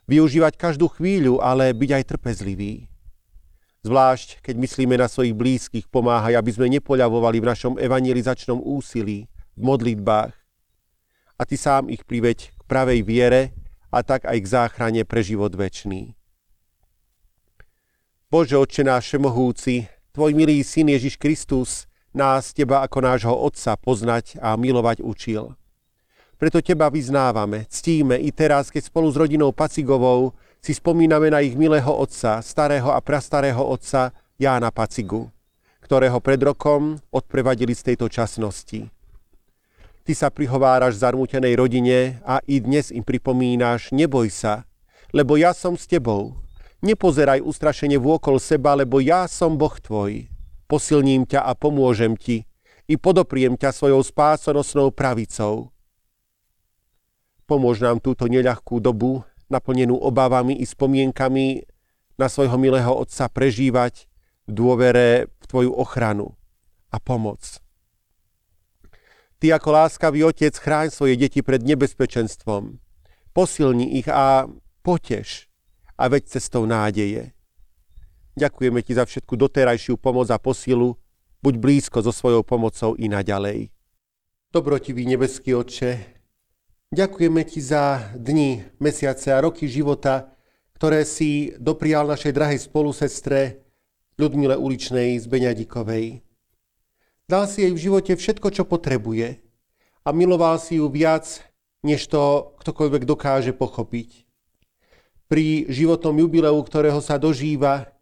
Využívať 0.04 0.60
každú 0.60 0.92
chvíľu, 0.92 1.40
ale 1.40 1.72
byť 1.72 1.90
aj 1.96 2.04
trpezlivý. 2.04 2.92
Zvlášť, 3.88 4.44
keď 4.44 4.54
myslíme 4.60 4.92
na 5.00 5.08
svojich 5.08 5.32
blízkych, 5.32 5.88
pomáhaj, 5.88 6.36
aby 6.36 6.50
sme 6.52 6.68
nepoľavovali 6.76 7.40
v 7.40 7.48
našom 7.48 7.74
evangelizačnom 7.80 8.60
úsilí, 8.60 9.24
v 9.56 9.62
modlitbách. 9.64 10.36
A 11.40 11.42
Ty 11.48 11.56
sám 11.56 11.88
ich 11.88 12.04
priveď 12.04 12.52
k 12.52 12.62
pravej 12.68 13.00
viere, 13.00 13.56
a 13.88 14.04
tak 14.04 14.28
aj 14.28 14.36
k 14.36 14.52
záchrane 14.52 15.08
pre 15.08 15.24
život 15.24 15.56
väčší. 15.56 16.12
Bože, 18.28 18.60
Otče 18.60 18.84
náš 18.84 19.08
všemohúci, 19.08 19.88
Tvoj 20.12 20.36
milý 20.36 20.60
Syn 20.60 20.92
Ježiš 20.92 21.16
Kristus 21.16 21.87
nás 22.14 22.56
Teba 22.56 22.84
ako 22.84 22.98
nášho 23.04 23.34
Otca 23.34 23.76
poznať 23.76 24.40
a 24.40 24.56
milovať 24.56 25.04
učil. 25.04 25.58
Preto 26.38 26.62
Teba 26.62 26.86
vyznávame, 26.86 27.66
ctíme 27.66 28.14
i 28.14 28.30
teraz, 28.30 28.70
keď 28.70 28.86
spolu 28.86 29.10
s 29.10 29.18
rodinou 29.18 29.50
Pacigovou 29.50 30.30
si 30.62 30.70
spomíname 30.70 31.34
na 31.34 31.42
ich 31.42 31.58
milého 31.58 31.90
otca, 31.90 32.38
starého 32.42 32.94
a 32.94 33.02
prastarého 33.02 33.58
otca 33.58 34.14
Jána 34.38 34.70
Pacigu, 34.70 35.30
ktorého 35.82 36.18
pred 36.22 36.38
rokom 36.38 36.98
odprevadili 37.10 37.74
z 37.74 37.90
tejto 37.90 38.06
časnosti. 38.06 38.86
Ty 40.06 40.12
sa 40.14 40.30
prihováraš 40.30 41.02
zarmútenej 41.02 41.58
rodine 41.58 42.22
a 42.22 42.38
i 42.46 42.62
dnes 42.62 42.94
im 42.94 43.02
pripomínaš, 43.02 43.90
neboj 43.90 44.30
sa, 44.30 44.62
lebo 45.10 45.34
ja 45.34 45.50
som 45.50 45.74
s 45.74 45.90
tebou. 45.90 46.38
Nepozeraj 46.86 47.42
ustrašenie 47.42 47.98
vôkol 47.98 48.38
seba, 48.38 48.78
lebo 48.78 49.02
ja 49.02 49.26
som 49.26 49.58
Boh 49.58 49.74
tvoj. 49.74 50.30
Posilním 50.68 51.24
ťa 51.24 51.42
a 51.42 51.56
pomôžem 51.56 52.14
ti 52.14 52.44
i 52.88 52.94
podopriem 53.00 53.56
ťa 53.56 53.72
svojou 53.72 54.04
spásonosnou 54.04 54.92
pravicou. 54.92 55.72
Pomôž 57.48 57.80
nám 57.80 58.04
túto 58.04 58.28
neľahkú 58.28 58.76
dobu, 58.80 59.24
naplnenú 59.48 59.96
obávami 59.96 60.60
i 60.60 60.68
spomienkami 60.68 61.64
na 62.20 62.28
svojho 62.28 62.60
milého 62.60 62.92
Otca 62.92 63.32
prežívať 63.32 64.04
v 64.44 64.50
dôvere 64.52 65.32
v 65.40 65.44
Tvoju 65.48 65.72
ochranu 65.72 66.36
a 66.92 67.00
pomoc. 67.00 67.60
Ty 69.38 69.56
ako 69.56 69.68
láskavý 69.70 70.26
Otec 70.28 70.52
chráň 70.52 70.92
svoje 70.92 71.14
deti 71.16 71.40
pred 71.40 71.62
nebezpečenstvom. 71.62 72.82
Posilni 73.32 73.96
ich 73.96 74.10
a 74.10 74.50
poteš 74.82 75.46
a 75.94 76.10
veď 76.10 76.26
cestou 76.26 76.66
nádeje. 76.66 77.37
Ďakujeme 78.38 78.86
Ti 78.86 78.92
za 78.94 79.04
všetku 79.04 79.34
doterajšiu 79.34 79.98
pomoc 79.98 80.30
a 80.30 80.38
posilu, 80.38 80.94
buď 81.42 81.54
blízko 81.58 82.06
so 82.06 82.14
svojou 82.14 82.46
pomocou 82.46 82.94
i 82.94 83.10
naďalej. 83.10 83.74
Dobrotivý 84.54 85.02
nebeský 85.10 85.58
Otče, 85.58 86.18
Ďakujeme 86.88 87.44
Ti 87.44 87.60
za 87.60 88.14
dni, 88.16 88.64
mesiace 88.80 89.28
a 89.34 89.44
roky 89.44 89.68
života, 89.68 90.32
ktoré 90.78 91.04
si 91.04 91.52
doprial 91.60 92.08
našej 92.08 92.32
drahej 92.32 92.58
spolusestre 92.64 93.66
Ľudmile 94.16 94.56
Uličnej 94.56 95.20
z 95.20 95.26
Beňadikovej. 95.28 96.24
Dal 97.28 97.44
si 97.44 97.66
jej 97.66 97.74
v 97.76 97.82
živote 97.90 98.16
všetko, 98.16 98.48
čo 98.54 98.64
potrebuje 98.64 99.42
a 100.00 100.08
miloval 100.16 100.56
si 100.56 100.80
ju 100.80 100.88
viac, 100.88 101.44
než 101.84 102.08
to 102.08 102.56
ktokoľvek 102.64 103.02
dokáže 103.04 103.52
pochopiť. 103.52 104.24
Pri 105.28 105.68
životnom 105.68 106.16
jubileu, 106.24 106.56
ktorého 106.64 107.04
sa 107.04 107.20
dožíva, 107.20 107.97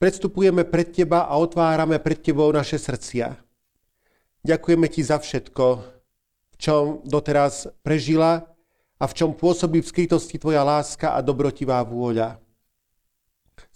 predstupujeme 0.00 0.64
pred 0.64 0.88
Teba 0.88 1.28
a 1.28 1.36
otvárame 1.36 2.00
pred 2.00 2.16
Tebou 2.16 2.48
naše 2.48 2.80
srdcia. 2.80 3.36
Ďakujeme 4.40 4.88
Ti 4.88 5.00
za 5.04 5.20
všetko, 5.20 5.84
čom 6.56 7.04
doteraz 7.04 7.68
prežila 7.84 8.48
a 8.96 9.04
v 9.04 9.12
čom 9.12 9.36
pôsobí 9.36 9.84
v 9.84 9.90
skrytosti 9.92 10.40
Tvoja 10.40 10.64
láska 10.64 11.12
a 11.12 11.20
dobrotivá 11.20 11.84
vôľa. 11.84 12.40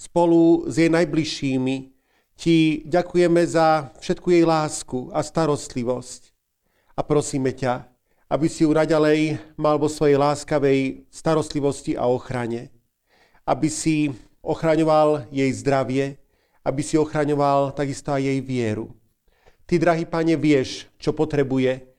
Spolu 0.01 0.65
s 0.65 0.81
jej 0.81 0.89
najbližšími 0.89 1.93
Ti 2.41 2.89
ďakujeme 2.89 3.45
za 3.45 3.93
všetku 4.01 4.33
jej 4.33 4.49
lásku 4.49 5.13
a 5.13 5.21
starostlivosť 5.21 6.33
a 6.97 7.01
prosíme 7.05 7.53
ťa, 7.53 7.85
aby 8.33 8.47
si 8.49 8.65
ju 8.65 8.73
naďalej 8.73 9.37
mal 9.61 9.77
vo 9.77 9.93
svojej 9.93 10.17
láskavej 10.17 11.05
starostlivosti 11.13 11.95
a 11.95 12.09
ochrane. 12.09 12.73
Aby 13.45 13.69
si 13.69 14.09
ochraňoval 14.45 15.33
jej 15.33 15.51
zdravie, 15.57 16.21
aby 16.61 16.81
si 16.85 17.01
ochraňoval 17.01 17.73
takisto 17.73 18.13
aj 18.13 18.23
jej 18.23 18.39
vieru. 18.45 18.93
Ty, 19.65 19.81
drahý 19.81 20.05
pane, 20.05 20.37
vieš, 20.37 20.87
čo 21.01 21.17
potrebuje 21.17 21.95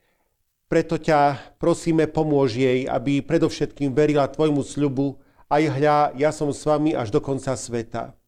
preto 0.66 0.98
ťa 0.98 1.54
prosíme, 1.62 2.10
pomôž 2.10 2.58
jej, 2.58 2.90
aby 2.90 3.22
predovšetkým 3.22 3.94
verila 3.94 4.26
Tvojmu 4.26 4.66
sľubu, 4.66 5.14
aj 5.46 5.62
hľa, 5.78 5.98
ja 6.18 6.34
som 6.34 6.50
s 6.50 6.66
vami 6.66 6.90
až 6.90 7.14
do 7.14 7.22
konca 7.22 7.54
sveta. 7.54 8.18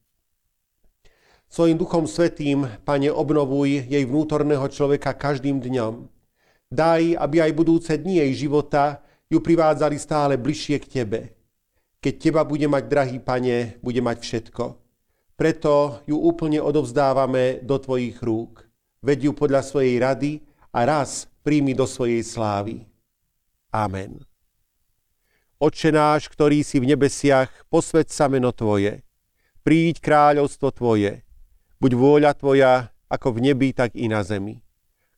Svojim 1.51 1.75
duchom 1.75 2.07
svetým, 2.07 2.71
Pane, 2.87 3.11
obnovuj 3.11 3.91
jej 3.91 4.05
vnútorného 4.07 4.63
človeka 4.71 5.19
každým 5.19 5.59
dňom. 5.59 6.07
Daj, 6.71 7.19
aby 7.19 7.37
aj 7.43 7.53
budúce 7.59 7.91
dni 7.99 8.23
jej 8.23 8.47
života 8.47 9.03
ju 9.27 9.43
privádzali 9.43 9.99
stále 9.99 10.39
bližšie 10.39 10.79
k 10.79 10.87
Tebe. 10.87 11.21
Keď 11.99 12.15
Teba 12.19 12.47
bude 12.47 12.71
mať, 12.71 12.85
drahý 12.87 13.19
Pane, 13.19 13.83
bude 13.83 13.99
mať 13.99 14.23
všetko. 14.23 14.65
Preto 15.35 16.03
ju 16.07 16.19
úplne 16.19 16.63
odovzdávame 16.63 17.63
do 17.63 17.79
Tvojich 17.79 18.23
rúk. 18.23 18.67
Veď 19.03 19.31
ju 19.31 19.33
podľa 19.35 19.63
svojej 19.63 19.99
rady 20.03 20.43
a 20.75 20.87
raz 20.87 21.31
príjmi 21.47 21.75
do 21.75 21.87
svojej 21.87 22.23
slávy. 22.23 22.87
Amen. 23.71 24.23
Oče 25.59 25.91
náš, 25.91 26.31
ktorý 26.31 26.63
si 26.63 26.79
v 26.79 26.95
nebesiach, 26.95 27.51
posved 27.67 28.11
sa 28.15 28.31
meno 28.31 28.55
Tvoje. 28.55 29.03
Príď 29.67 29.99
kráľovstvo 29.99 30.71
Tvoje. 30.71 31.27
Buď 31.83 31.93
vôľa 31.99 32.33
Tvoja, 32.39 32.95
ako 33.11 33.39
v 33.39 33.51
nebi, 33.51 33.75
tak 33.75 33.99
i 33.99 34.07
na 34.07 34.23
zemi. 34.23 34.63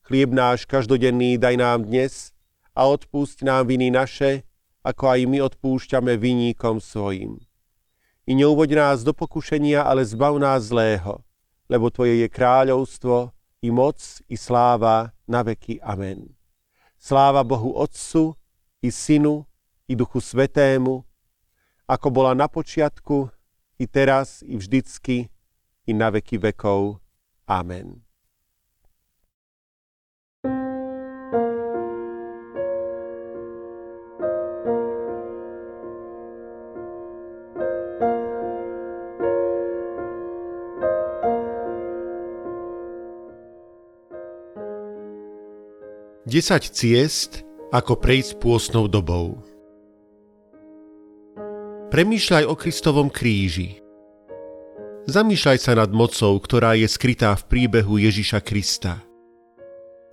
Chlieb 0.04 0.32
náš 0.32 0.64
každodenný 0.64 1.36
daj 1.36 1.60
nám 1.60 1.84
dnes 1.84 2.32
a 2.72 2.88
odpúšť 2.88 3.44
nám 3.44 3.68
viny 3.68 3.92
naše, 3.92 4.48
ako 4.80 5.04
aj 5.12 5.20
my 5.28 5.38
odpúšťame 5.44 6.16
viníkom 6.16 6.80
svojim. 6.80 7.40
I 8.24 8.32
neuvoď 8.36 8.70
nás 8.78 8.98
do 9.02 9.12
pokušenia, 9.12 9.84
ale 9.84 10.06
zbav 10.06 10.38
nás 10.38 10.70
zlého, 10.70 11.20
lebo 11.68 11.90
Tvoje 11.90 12.22
je 12.24 12.28
kráľovstvo, 12.30 13.34
i 13.60 13.68
moc, 13.68 14.00
i 14.28 14.36
sláva 14.40 15.12
na 15.28 15.44
veky. 15.44 15.84
Amen. 15.84 16.32
Sláva 16.96 17.44
Bohu 17.44 17.76
Otcu, 17.76 18.36
i 18.80 18.88
Synu, 18.88 19.44
i 19.84 19.92
Duchu 19.92 20.20
Svetému, 20.20 21.04
ako 21.84 22.08
bola 22.08 22.32
na 22.32 22.48
počiatku, 22.48 23.28
i 23.76 23.84
teraz, 23.84 24.40
i 24.46 24.56
vždycky, 24.56 25.28
i 25.84 25.92
na 25.92 26.08
veky 26.08 26.40
vekov. 26.40 27.00
Amen. 27.44 28.09
10 46.30 46.62
ciest, 46.70 47.42
ako 47.74 47.98
prejsť 47.98 48.38
pôstnou 48.38 48.86
dobou. 48.86 49.42
Premýšľaj 51.90 52.46
o 52.46 52.54
Kristovom 52.54 53.10
kríži. 53.10 53.82
Zamýšľaj 55.10 55.58
sa 55.58 55.74
nad 55.74 55.90
mocou, 55.90 56.38
ktorá 56.38 56.78
je 56.78 56.86
skrytá 56.86 57.34
v 57.34 57.50
príbehu 57.50 57.98
Ježiša 57.98 58.46
Krista. 58.46 59.02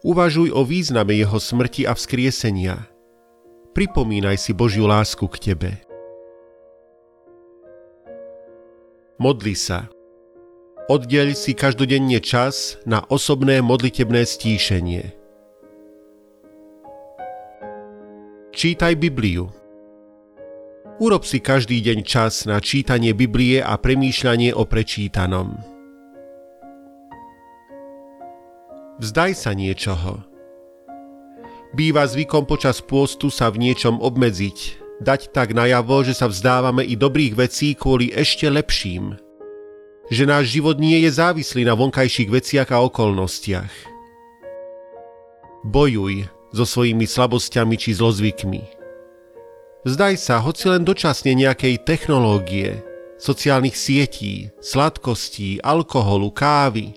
Uvažuj 0.02 0.50
o 0.58 0.66
význame 0.66 1.14
jeho 1.14 1.38
smrti 1.38 1.86
a 1.86 1.94
vzkriesenia. 1.94 2.82
Pripomínaj 3.78 4.42
si 4.42 4.58
Božiu 4.58 4.90
lásku 4.90 5.22
k 5.22 5.54
tebe. 5.54 5.72
Modli 9.22 9.54
sa. 9.54 9.86
Oddeľ 10.90 11.38
si 11.38 11.54
každodenne 11.54 12.18
čas 12.26 12.82
na 12.90 13.06
osobné 13.06 13.62
modlitebné 13.62 14.26
stíšenie. 14.26 15.27
Čítaj 18.58 18.98
Bibliu. 18.98 19.54
Urob 20.98 21.30
si 21.30 21.38
každý 21.38 21.78
deň 21.78 22.02
čas 22.02 22.50
na 22.50 22.58
čítanie 22.58 23.14
Biblie 23.14 23.62
a 23.62 23.78
premýšľanie 23.78 24.50
o 24.58 24.66
prečítanom. 24.66 25.62
Vzdaj 28.98 29.32
sa 29.38 29.54
niečoho. 29.54 30.26
Býva 31.78 32.10
zvykom 32.10 32.50
počas 32.50 32.82
pôstu 32.82 33.30
sa 33.30 33.54
v 33.54 33.62
niečom 33.62 34.02
obmedziť, 34.02 34.58
dať 35.06 35.38
tak 35.38 35.54
najavo, 35.54 36.02
že 36.02 36.18
sa 36.18 36.26
vzdávame 36.26 36.82
i 36.82 36.98
dobrých 36.98 37.38
vecí 37.38 37.78
kvôli 37.78 38.10
ešte 38.10 38.50
lepším. 38.50 39.22
Že 40.10 40.24
náš 40.34 40.58
život 40.58 40.82
nie 40.82 41.06
je 41.06 41.14
závislý 41.14 41.62
na 41.62 41.78
vonkajších 41.78 42.34
veciach 42.34 42.74
a 42.74 42.82
okolnostiach. 42.82 43.70
Bojuj, 45.62 46.26
so 46.52 46.64
svojimi 46.64 47.04
slabosťami 47.08 47.76
či 47.76 47.96
zlozvykmi. 47.98 48.62
Zdaj 49.88 50.14
sa, 50.20 50.44
hoci 50.44 50.68
len 50.68 50.84
dočasne 50.84 51.32
nejakej 51.32 51.88
technológie, 51.88 52.84
sociálnych 53.16 53.74
sietí, 53.74 54.52
sladkostí, 54.60 55.64
alkoholu, 55.64 56.28
kávy. 56.30 56.94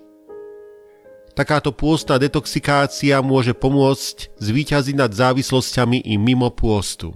Takáto 1.39 1.71
pôstna 1.71 2.19
detoxikácia 2.19 3.23
môže 3.23 3.55
pomôcť 3.55 4.35
zvíťaziť 4.43 4.95
nad 4.99 5.15
závislosťami 5.15 6.03
i 6.03 6.19
mimo 6.19 6.51
pôstu. 6.51 7.15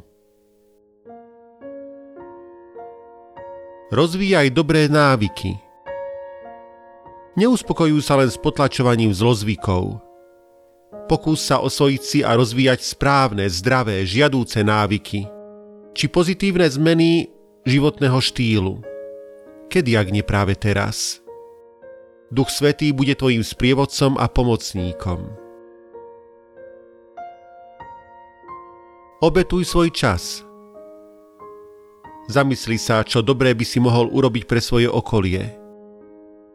Rozvíjaj 3.90 4.48
dobré 4.54 4.86
návyky. 4.88 5.58
Neuspokojujú 7.34 8.00
sa 8.00 8.14
len 8.22 8.30
s 8.30 8.38
potlačovaním 8.38 9.10
zlozvykov, 9.10 9.98
Pokús 11.04 11.44
sa 11.44 11.60
osvojiť 11.60 12.02
si 12.02 12.18
a 12.24 12.32
rozvíjať 12.32 12.80
správne, 12.80 13.44
zdravé, 13.52 14.08
žiadúce 14.08 14.64
návyky, 14.64 15.28
či 15.92 16.08
pozitívne 16.08 16.64
zmeny 16.64 17.28
životného 17.68 18.16
štýlu. 18.24 18.80
Kedy, 19.68 20.00
ak 20.00 20.08
nie 20.08 20.24
práve 20.24 20.56
teraz? 20.56 21.20
Duch 22.32 22.48
Svetý 22.48 22.90
bude 22.96 23.12
tvojim 23.12 23.44
sprievodcom 23.44 24.16
a 24.16 24.26
pomocníkom. 24.32 25.28
Obetuj 29.20 29.64
svoj 29.68 29.92
čas. 29.92 30.40
Zamysli 32.32 32.80
sa, 32.80 33.04
čo 33.04 33.20
dobré 33.20 33.52
by 33.52 33.64
si 33.68 33.76
mohol 33.76 34.08
urobiť 34.08 34.48
pre 34.48 34.60
svoje 34.60 34.88
okolie. 34.88 35.60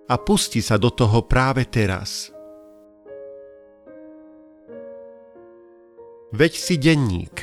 a 0.10 0.18
pusti 0.18 0.66
sa 0.66 0.82
do 0.82 0.90
toho 0.90 1.22
práve 1.22 1.70
teraz. 1.70 2.34
Veď 6.30 6.62
si 6.62 6.78
denník. 6.78 7.42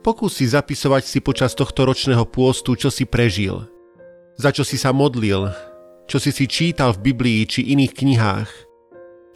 Pokús 0.00 0.40
si 0.40 0.48
zapisovať 0.48 1.04
si 1.04 1.20
počas 1.20 1.52
tohto 1.52 1.84
ročného 1.84 2.24
pôstu, 2.24 2.72
čo 2.80 2.88
si 2.88 3.04
prežil, 3.04 3.68
za 4.40 4.56
čo 4.56 4.64
si 4.64 4.80
sa 4.80 4.88
modlil, 4.88 5.52
čo 6.08 6.16
si 6.16 6.32
si 6.32 6.48
čítal 6.48 6.96
v 6.96 7.12
Biblii 7.12 7.44
či 7.44 7.76
iných 7.76 7.92
knihách, 7.92 8.50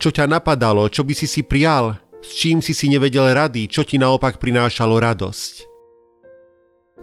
čo 0.00 0.08
ťa 0.08 0.32
napadalo, 0.32 0.88
čo 0.88 1.04
by 1.04 1.12
si 1.12 1.28
si 1.28 1.44
prial, 1.44 2.00
s 2.24 2.32
čím 2.40 2.64
si 2.64 2.72
si 2.72 2.88
nevedel 2.88 3.36
rady, 3.36 3.68
čo 3.68 3.84
ti 3.84 4.00
naopak 4.00 4.40
prinášalo 4.40 4.96
radosť. 4.96 5.54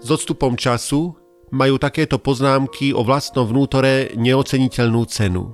S 0.01 0.07
odstupom 0.09 0.57
času 0.57 1.13
majú 1.53 1.77
takéto 1.77 2.17
poznámky 2.17 2.89
o 2.89 3.05
vlastnom 3.05 3.45
vnútore 3.45 4.17
neoceniteľnú 4.17 5.05
cenu. 5.05 5.53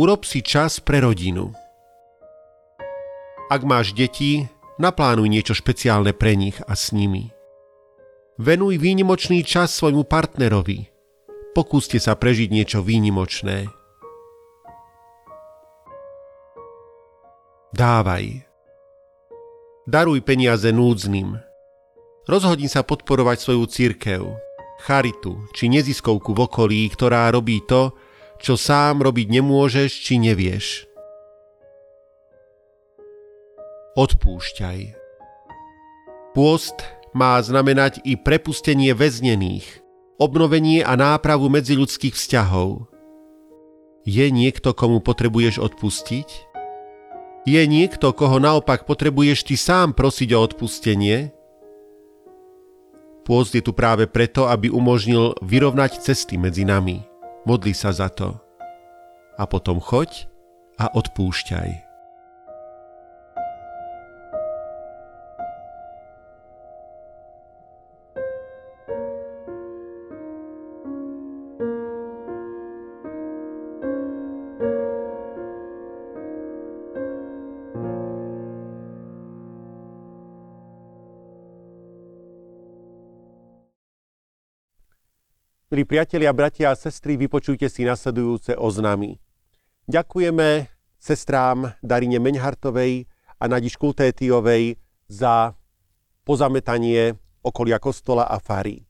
Urob 0.00 0.24
si 0.24 0.40
čas 0.40 0.80
pre 0.80 1.04
rodinu. 1.04 1.52
Ak 3.52 3.60
máš 3.68 3.92
deti, 3.92 4.48
naplánuj 4.80 5.28
niečo 5.28 5.52
špeciálne 5.52 6.16
pre 6.16 6.40
nich 6.40 6.56
a 6.64 6.72
s 6.72 6.96
nimi. 6.96 7.28
Venuj 8.40 8.80
výnimočný 8.80 9.44
čas 9.44 9.76
svojmu 9.76 10.08
partnerovi. 10.08 10.88
Pokúste 11.52 12.00
sa 12.00 12.16
prežiť 12.16 12.48
niečo 12.48 12.80
výnimočné. 12.80 13.68
Dávaj. 17.76 18.48
Daruj 19.84 20.24
peniaze 20.24 20.72
núdznym. 20.72 21.36
Rozhodni 22.24 22.72
sa 22.72 22.80
podporovať 22.88 23.36
svoju 23.36 23.68
církev, 23.68 24.24
charitu 24.80 25.44
či 25.52 25.68
neziskovku 25.68 26.32
v 26.32 26.48
okolí, 26.48 26.88
ktorá 26.88 27.28
robí 27.28 27.60
to, 27.68 27.92
čo 28.40 28.56
sám 28.56 29.04
robiť 29.04 29.28
nemôžeš 29.28 29.90
či 30.00 30.16
nevieš. 30.16 30.88
Odpúšťaj. 33.94 34.96
Pôst 36.32 36.80
má 37.12 37.36
znamenať 37.42 38.00
i 38.06 38.16
prepustenie 38.16 38.96
väznených, 38.96 39.82
obnovenie 40.16 40.80
a 40.80 40.94
nápravu 40.94 41.50
medziľudských 41.52 42.14
vzťahov. 42.16 42.88
Je 44.08 44.24
niekto, 44.32 44.72
komu 44.72 45.04
potrebuješ 45.04 45.60
odpustiť? 45.60 46.28
Je 47.44 47.62
niekto, 47.66 48.14
koho 48.14 48.38
naopak 48.38 48.86
potrebuješ 48.86 49.44
ty 49.44 49.58
sám 49.58 49.92
prosiť 49.92 50.28
o 50.32 50.38
odpustenie? 50.38 51.34
Pôst 53.26 53.52
je 53.52 53.60
tu 53.60 53.76
práve 53.76 54.08
preto, 54.08 54.48
aby 54.48 54.72
umožnil 54.72 55.36
vyrovnať 55.44 56.00
cesty 56.00 56.38
medzi 56.40 56.64
nami. 56.64 57.09
Modli 57.48 57.72
sa 57.72 57.90
za 57.90 58.12
to. 58.12 58.36
A 59.40 59.44
potom 59.48 59.80
choď 59.80 60.28
a 60.76 60.92
odpúšťaj. 60.92 61.89
Milí 85.80 85.96
priatelia, 85.96 86.28
bratia 86.36 86.68
a 86.68 86.76
sestry, 86.76 87.16
vypočujte 87.16 87.64
si 87.64 87.88
nasledujúce 87.88 88.52
oznamy. 88.52 89.16
Ďakujeme 89.88 90.68
sestrám 91.00 91.72
Darine 91.80 92.20
Meňhartovej 92.20 93.08
a 93.40 93.48
Nadi 93.48 93.72
Škultétiovej 93.72 94.76
za 95.08 95.56
pozametanie 96.28 97.16
okolia 97.40 97.80
kostola 97.80 98.28
a 98.28 98.36
fary. 98.36 98.84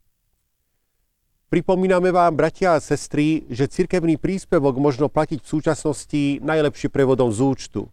Pripomíname 1.46 2.10
vám, 2.10 2.34
bratia 2.34 2.74
a 2.74 2.82
sestry, 2.82 3.46
že 3.46 3.70
cirkevný 3.70 4.18
príspevok 4.18 4.82
možno 4.82 5.06
platiť 5.06 5.46
v 5.46 5.50
súčasnosti 5.62 6.42
najlepšie 6.42 6.90
prevodom 6.90 7.30
z 7.30 7.38
účtu. 7.38 7.86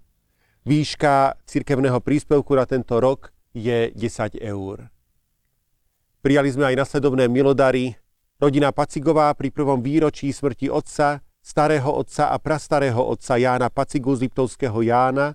Výška 0.66 1.38
cirkevného 1.46 2.02
príspevku 2.02 2.50
na 2.58 2.66
tento 2.66 2.98
rok 2.98 3.30
je 3.54 3.94
10 3.94 4.42
eur. 4.42 4.90
Prijali 6.26 6.50
sme 6.50 6.74
aj 6.74 6.82
nasledovné 6.82 7.30
milodary 7.30 7.94
Rodina 8.38 8.70
Pacigová 8.70 9.34
pri 9.34 9.50
prvom 9.50 9.82
výročí 9.82 10.30
smrti 10.30 10.70
otca, 10.70 11.26
starého 11.42 11.90
otca 11.90 12.30
a 12.30 12.38
prastarého 12.38 13.02
otca 13.02 13.34
Jána 13.34 13.74
Pacigu 13.74 14.14
z 14.14 14.30
Liptovského 14.30 14.78
Jána 14.86 15.34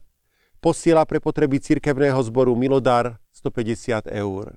posiela 0.63 1.03
pre 1.03 1.19
potreby 1.19 1.59
cirkevného 1.59 2.23
zboru 2.23 2.55
Milodar 2.55 3.19
150 3.35 4.07
eur. 4.07 4.55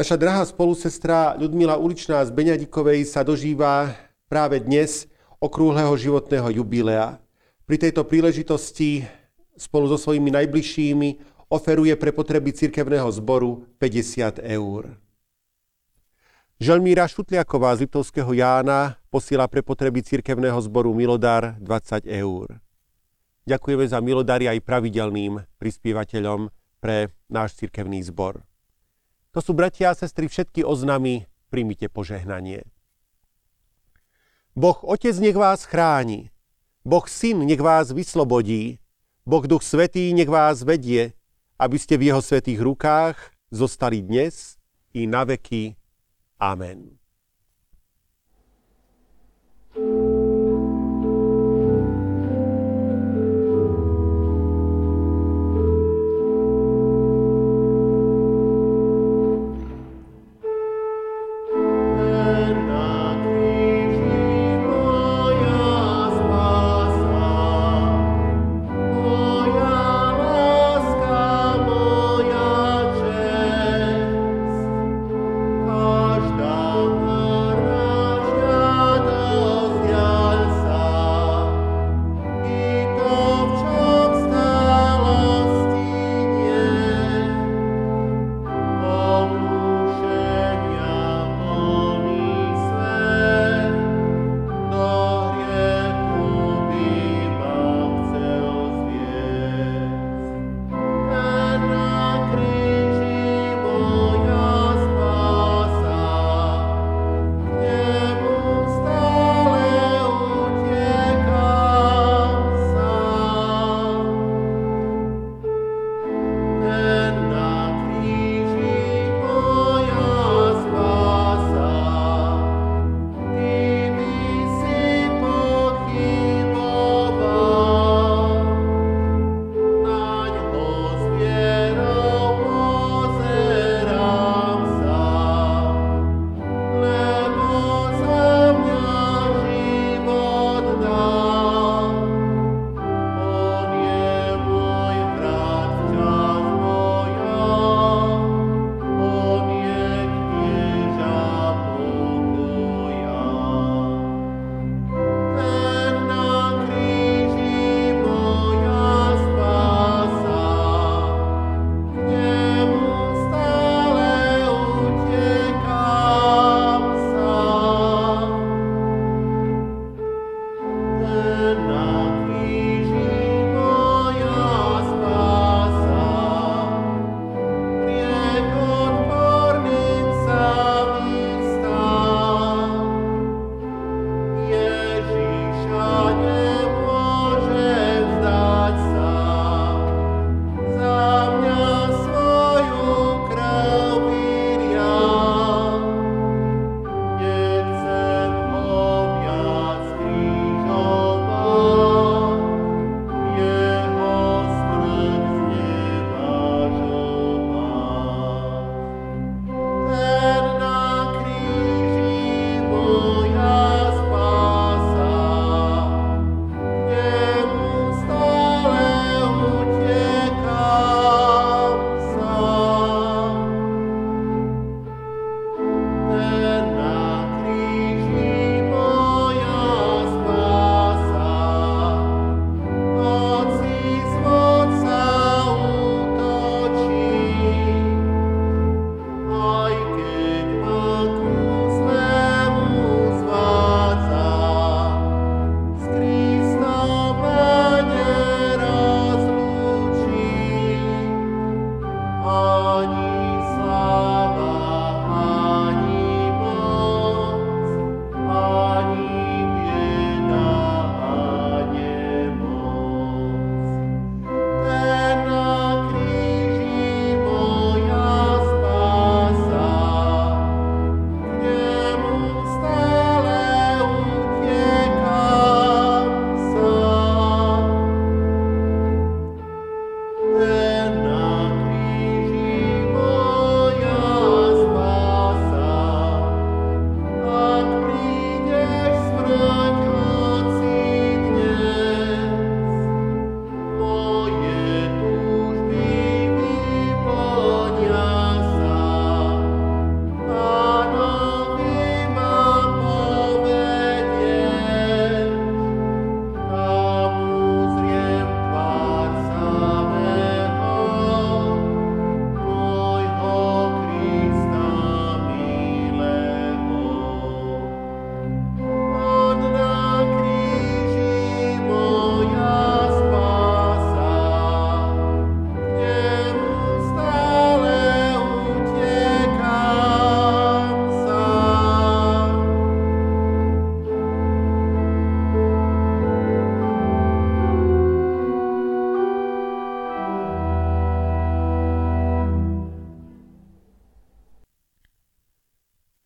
Naša 0.00 0.16
drahá 0.16 0.48
spolusestra 0.48 1.36
Ľudmila 1.36 1.76
Uličná 1.76 2.24
z 2.24 2.32
Beňadikovej 2.32 3.04
sa 3.04 3.20
dožíva 3.20 3.92
práve 4.24 4.56
dnes 4.56 5.04
okrúhleho 5.44 5.92
životného 6.00 6.56
jubilea. 6.56 7.20
Pri 7.68 7.76
tejto 7.76 8.08
príležitosti 8.08 9.04
spolu 9.60 9.92
so 9.92 10.00
svojimi 10.00 10.32
najbližšími 10.32 11.08
oferuje 11.52 11.92
pre 12.00 12.16
potreby 12.16 12.56
cirkevného 12.56 13.12
zboru 13.12 13.68
50 13.76 14.40
eur. 14.40 15.09
Želmíra 16.60 17.08
Šutliaková 17.08 17.72
z 17.72 17.88
Liptovského 17.88 18.36
Jána 18.36 19.00
posiela 19.08 19.48
pre 19.48 19.64
potreby 19.64 20.04
cirkevného 20.04 20.60
zboru 20.60 20.92
Milodar 20.92 21.56
20 21.56 22.04
eur. 22.04 22.60
Ďakujeme 23.48 23.88
za 23.88 23.96
milodary 24.04 24.44
aj 24.44 24.60
pravidelným 24.68 25.40
prispievateľom 25.56 26.52
pre 26.84 27.16
náš 27.32 27.56
cirkevný 27.56 28.04
zbor. 28.04 28.44
To 29.32 29.40
sú 29.40 29.56
bratia 29.56 29.88
a 29.88 29.96
sestry 29.96 30.28
všetky 30.28 30.60
oznamy, 30.60 31.24
príjmite 31.48 31.88
požehnanie. 31.88 32.68
Boh 34.52 34.76
Otec 34.84 35.16
nech 35.16 35.40
vás 35.40 35.64
chráni, 35.64 36.28
Boh 36.84 37.08
Syn 37.08 37.40
nech 37.48 37.64
vás 37.64 37.88
vyslobodí, 37.88 38.84
Boh 39.24 39.48
Duch 39.48 39.64
Svetý 39.64 40.12
nech 40.12 40.28
vás 40.28 40.60
vedie, 40.60 41.16
aby 41.56 41.80
ste 41.80 41.96
v 41.96 42.12
Jeho 42.12 42.20
svetých 42.20 42.60
rukách 42.60 43.16
zostali 43.48 44.04
dnes 44.04 44.60
i 44.92 45.08
na 45.08 45.24
veky 45.24 45.79
Amen. 46.40 46.99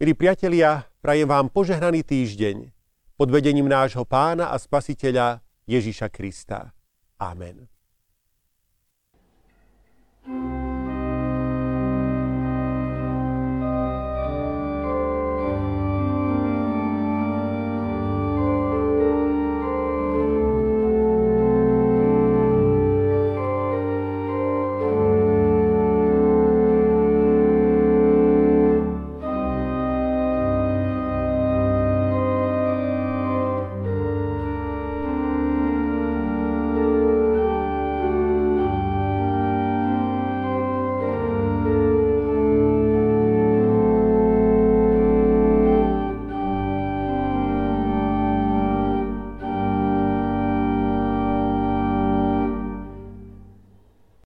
Milí 0.05 0.21
priatelia, 0.21 0.85
prajem 1.01 1.25
vám 1.25 1.49
požehnaný 1.49 2.05
týždeň 2.05 2.69
pod 3.17 3.33
vedením 3.33 3.65
nášho 3.65 4.05
pána 4.05 4.53
a 4.53 4.61
spasiteľa 4.61 5.41
Ježiša 5.65 6.13
Krista. 6.13 6.77
Amen. 7.17 7.73